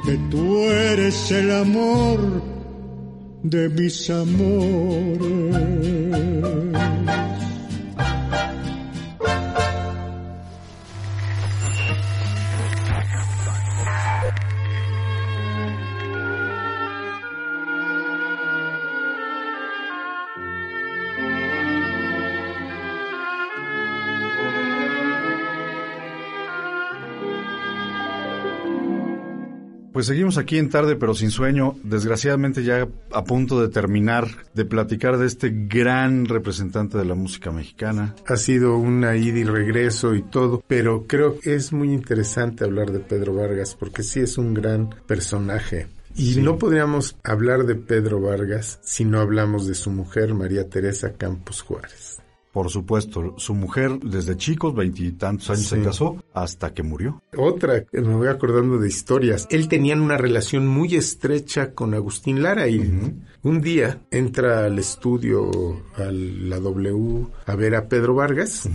[0.05, 2.19] que tú eres el amor
[3.43, 5.47] de mis amores.
[29.97, 34.63] Pues seguimos aquí en tarde pero sin sueño, desgraciadamente ya a punto de terminar de
[34.63, 38.13] platicar de este gran representante de la música mexicana.
[38.27, 42.91] Ha sido una ida y regreso y todo, pero creo que es muy interesante hablar
[42.91, 45.87] de Pedro Vargas porque sí es un gran personaje.
[46.15, 46.41] Y Sí.
[46.43, 51.63] no podríamos hablar de Pedro Vargas si no hablamos de su mujer, María Teresa Campos
[51.63, 52.16] Juárez.
[52.51, 55.75] Por supuesto, su mujer desde chicos, veintitantos años Sí.
[55.75, 57.21] se casó hasta que murió.
[57.37, 59.47] Otra, que me voy acordando de historias.
[59.51, 62.79] Él tenía una relación muy estrecha con Agustín Lara y
[63.43, 65.51] un día entra al estudio,
[65.97, 68.67] a la W, a ver a Pedro Vargas.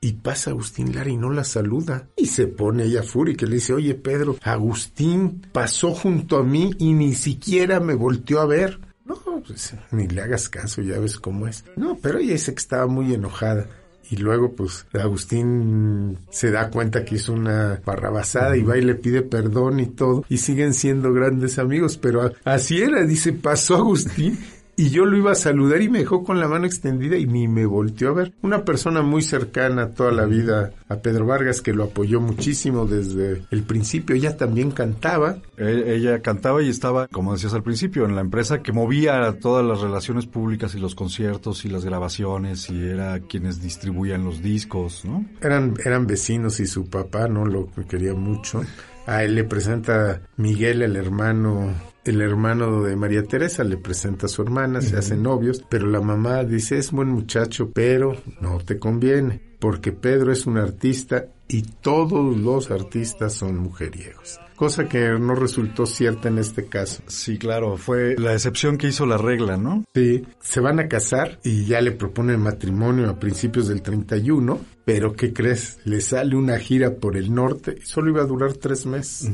[0.00, 2.08] Y pasa Agustín Lara y no la saluda.
[2.16, 6.72] Y se pone ella fúrica y le dice, oye Pedro, Agustín pasó junto a mí
[6.78, 8.80] y ni siquiera me volteó a ver.
[9.26, 11.64] No, pues ni le hagas caso, ya ves cómo es.
[11.76, 13.66] No, pero ella dice que estaba muy enojada.
[14.10, 18.94] Y luego, pues, Agustín se da cuenta que hizo una barrabasada y va y le
[18.94, 20.24] pide perdón y todo.
[20.28, 24.38] Y siguen siendo grandes amigos, pero así era, dice, pasó Agustín.
[24.74, 27.46] Y yo lo iba a saludar y me dejó con la mano extendida y ni
[27.46, 28.32] me volteó a ver.
[28.40, 33.42] Una persona muy cercana toda la vida a Pedro Vargas que lo apoyó muchísimo desde
[33.50, 34.16] el principio.
[34.16, 35.36] Ella también cantaba.
[35.58, 39.64] E- Ella cantaba y estaba, como decías al principio, en la empresa que movía todas
[39.64, 45.04] las relaciones públicas y los conciertos y las grabaciones y era quienes distribuían los discos,
[45.04, 45.24] ¿no?
[45.42, 48.62] Eran, eran vecinos y su papá no lo quería mucho.
[49.06, 51.72] A él le presenta Miguel, el hermano,
[52.04, 56.00] el hermano de María Teresa, le presenta a su hermana, se hacen novios, pero la
[56.00, 61.62] mamá dice es buen muchacho, pero no te conviene, porque Pedro es un artista y
[61.62, 64.40] todos los artistas son mujeriegos.
[64.56, 67.02] Cosa que no resultó cierta en este caso.
[67.08, 69.84] Sí, claro, fue la excepción que hizo la regla, ¿no?
[69.94, 75.14] Sí, se van a casar y ya le proponen matrimonio a principios del 31, pero
[75.14, 75.78] ¿qué crees?
[75.84, 79.30] Le sale una gira por el norte y solo iba a durar tres meses.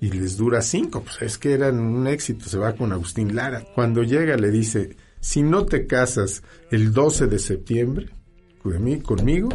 [0.00, 3.62] Y les dura cinco, pues es que eran un éxito, se va con Agustín Lara.
[3.74, 8.08] Cuando llega le dice, si no te casas el 12 de septiembre
[8.64, 9.50] conmi- conmigo,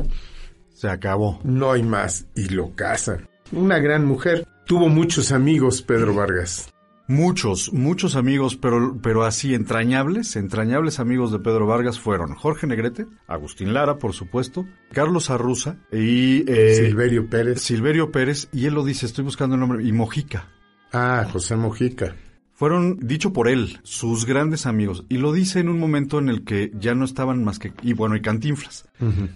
[0.73, 1.39] Se acabó.
[1.43, 2.25] no hay más.
[2.35, 3.27] Y lo casan.
[3.51, 4.45] Una gran mujer.
[4.67, 6.71] Tuvo muchos amigos, Pedro Vargas.
[7.07, 13.05] Muchos, muchos amigos, pero, pero así entrañables, entrañables amigos de Pedro Vargas fueron Jorge Negrete,
[13.27, 17.61] Agustín Lara, por supuesto, Carlos Arruza y eh, Silverio Pérez.
[17.61, 20.49] Silverio Pérez, y él lo dice, estoy buscando el nombre, y Mojica.
[20.91, 22.15] Ah, José Mojica.
[22.53, 25.03] Fueron, dicho por él, sus grandes amigos.
[25.09, 27.73] Y lo dice en un momento en el que ya no estaban más que...
[27.83, 28.87] Y bueno, y Cantinflas.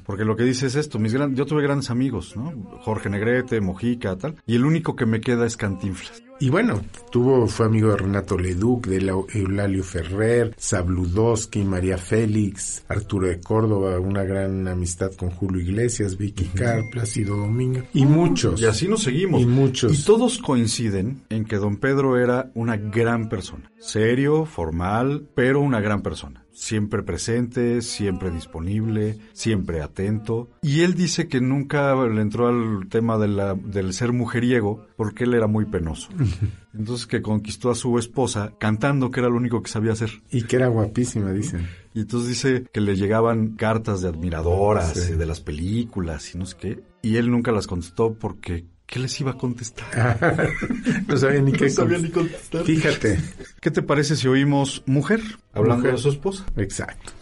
[0.05, 0.99] Porque lo que dice es esto.
[0.99, 2.53] Mis gran, yo tuve grandes amigos, ¿no?
[2.79, 4.37] Jorge Negrete, Mojica, tal.
[4.47, 6.23] Y el único que me queda es Cantinflas.
[6.41, 6.81] Y bueno,
[7.11, 13.99] tuvo, fue amigo de Renato Leduc, de Eulalio Ferrer, Sabludowski, María Félix, Arturo de Córdoba,
[13.99, 18.61] una gran amistad con Julio Iglesias, Vicky Carr, Plácido Domingo, y muchos.
[18.61, 19.41] Y así nos seguimos.
[19.41, 19.99] Y muchos.
[19.99, 23.69] Y todos coinciden en que don Pedro era una gran persona.
[23.79, 26.45] Serio, formal, pero una gran persona.
[26.61, 30.49] Siempre presente, siempre disponible, siempre atento.
[30.61, 35.23] Y él dice que nunca le entró al tema de la- del ser mujeriego porque
[35.23, 36.09] él era muy penoso.
[36.73, 40.09] Entonces que conquistó a su esposa cantando, que era lo único que sabía hacer.
[40.31, 41.65] Y que era guapísima, dicen.
[41.93, 45.13] Y entonces dice que le llegaban cartas de admiradoras Sí.
[45.13, 46.83] de las películas y no sé qué.
[47.01, 50.49] Y él nunca las contestó porque ¿qué les iba a contestar?
[51.07, 52.63] no sabía ni qué No sabía ni contestar.
[52.63, 53.19] Fíjate.
[53.61, 55.21] ¿Qué te parece si oímos mujer
[55.53, 55.95] hablando Mujer.
[55.95, 56.45] de su esposa?
[56.57, 57.13] Exacto.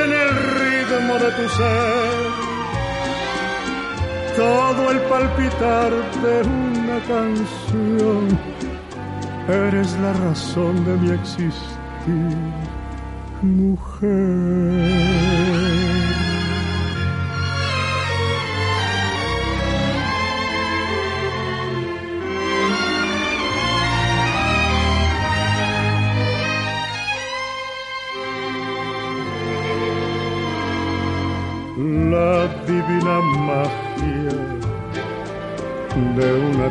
[0.00, 2.48] En el ritmo de tu ser
[4.36, 5.90] todo el palpitar
[6.22, 8.38] de una canción.
[9.48, 12.36] Eres la razón de mi existir,
[13.42, 15.07] mujer.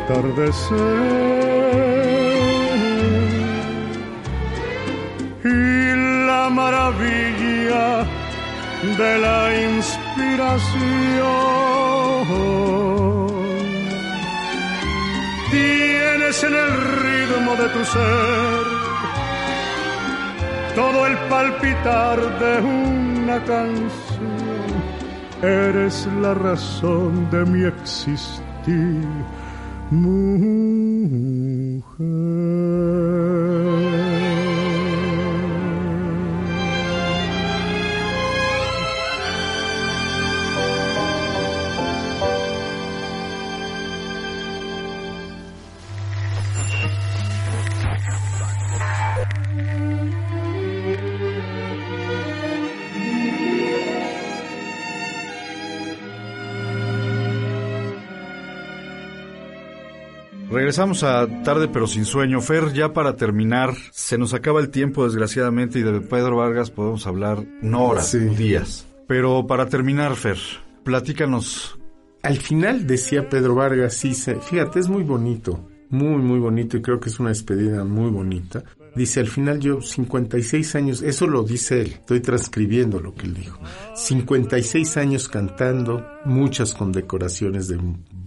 [0.08, 0.78] Atardecer.
[5.44, 8.06] Y la maravilla
[8.96, 9.40] de la
[9.76, 10.78] inspiración.
[15.50, 18.78] Tienes en el ritmo de tu ser
[20.74, 24.38] todo el palpitar de una canción.
[25.42, 29.06] Eres la razón de mi existir,
[29.90, 30.57] mujer.
[60.68, 62.42] Regresamos a tarde pero sin sueño.
[62.42, 67.06] Fer, ya para terminar, se nos acaba el tiempo desgraciadamente y de Pedro Vargas podemos
[67.06, 68.18] hablar no horas, Sí.
[68.18, 68.86] días.
[69.06, 70.36] Pero para terminar, Fer,
[70.84, 71.78] platícanos.
[72.22, 77.00] Al final decía Pedro Vargas, sí, fíjate, es muy bonito, muy, muy bonito y creo
[77.00, 78.62] que es una despedida muy bonita.
[78.94, 83.34] Dice, al final yo 56 años, eso lo dice él, estoy transcribiendo lo que él
[83.34, 83.60] dijo.
[83.94, 87.78] 56 años cantando, muchas condecoraciones de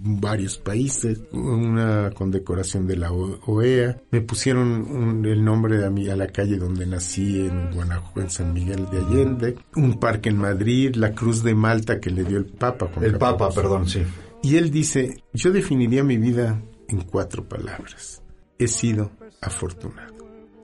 [0.04, 4.02] varios países, una condecoración de la OEA.
[4.12, 8.22] Me pusieron un- el nombre de a, mí, a la calle donde nací en Guanajuato,
[8.22, 12.24] en San Miguel de Allende, un parque en Madrid, la Cruz de Malta que le
[12.24, 12.90] dio el Papa.
[12.94, 14.02] Juan El Papa, perdón, sí.
[14.44, 18.24] Y él dice, yo definiría mi vida en cuatro palabras.
[18.58, 20.11] He sido afortunado.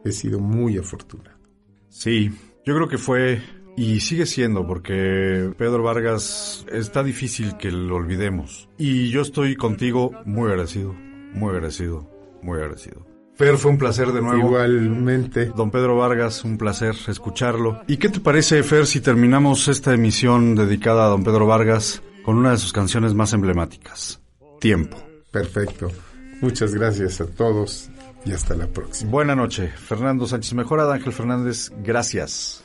[0.07, 1.37] He sido muy afortunado.
[1.89, 2.31] Sí,
[2.65, 3.41] yo creo que fue
[3.75, 8.69] y sigue siendo porque Pedro Vargas está difícil que lo olvidemos.
[8.77, 10.93] Y yo estoy contigo muy agradecido,
[11.33, 12.09] muy agradecido,
[12.41, 13.05] muy agradecido.
[13.35, 14.47] Fer, fue un placer de nuevo.
[14.47, 17.83] Igualmente, Don Pedro Vargas, un placer escucharlo.
[17.87, 22.37] ¿Y qué te parece, Fer, si terminamos esta emisión dedicada a Don Pedro Vargas con
[22.37, 24.21] una de sus canciones más emblemáticas?
[24.59, 24.97] Tiempo.
[25.31, 25.91] perfecto.
[26.41, 27.91] Muchas gracias a todos
[28.27, 29.09] y hasta la próxima.
[29.11, 29.69] Buena noche.
[29.69, 32.63] Fernando Sánchez Mejorada, Ángel Fernández, gracias.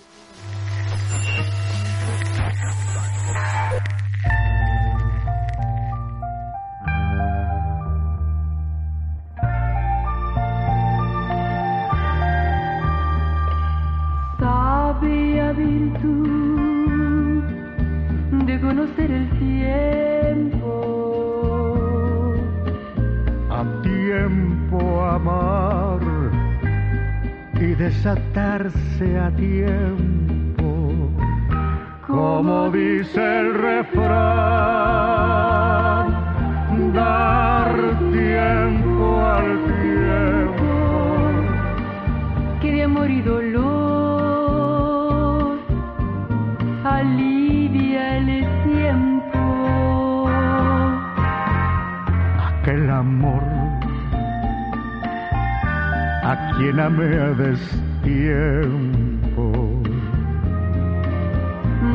[57.34, 58.62] Destiempo.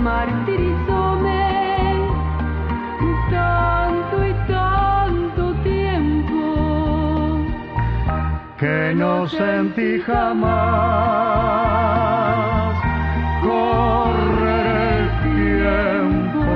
[0.04, 1.48] Martirizóme
[3.32, 6.42] tanto y tanto tiempo.
[8.60, 10.48] que no sentí jamás
[13.44, 14.66] correr
[14.98, 16.48] el tiempo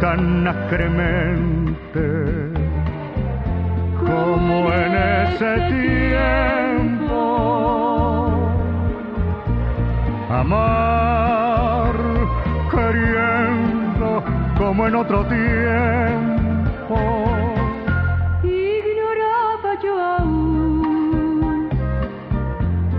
[0.00, 1.03] tan acremente
[14.74, 16.96] como en otro tiempo.
[18.42, 21.68] Ignoraba yo aún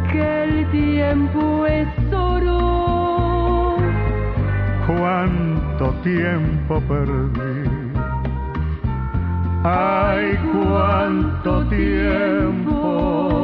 [0.10, 3.76] que el tiempo es oro.
[4.88, 7.69] cuánto tiempo perdí.
[9.65, 13.34] Ay, cuánto tiempo.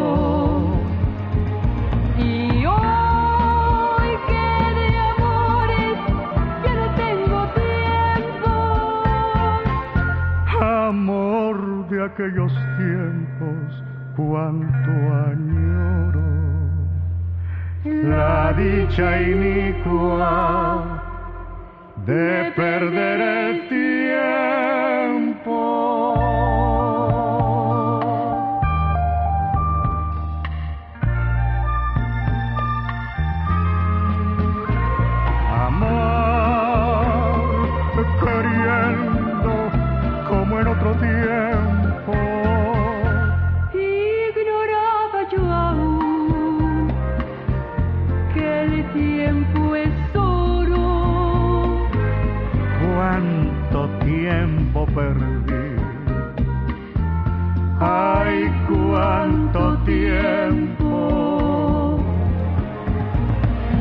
[12.02, 13.84] Aquellos tiempos,
[14.16, 14.92] cuánto
[15.30, 16.22] añoro.
[17.84, 21.04] La dicha inicua
[22.06, 24.61] de perder el tiempo.
[54.94, 55.76] Perdí.
[57.80, 60.94] Ay, cuánto tiempo.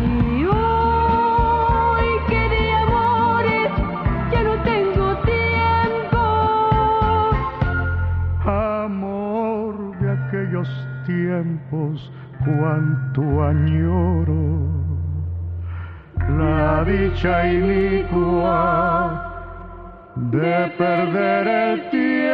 [0.03, 3.73] Y hoy que de amores
[4.33, 6.23] ya no tengo tiempo.
[8.47, 10.69] Amor de aquellos
[11.07, 12.11] tiempos,
[12.45, 14.71] cuánto añoro.
[16.39, 19.10] La dicha inicua
[20.31, 22.31] de perder el tiempo.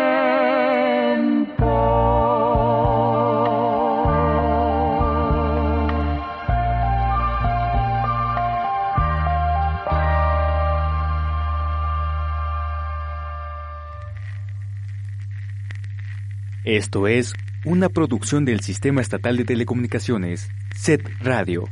[16.64, 17.32] Esto es
[17.64, 21.68] una producción del Sistema Estatal de Telecomunicaciones, SET Radio.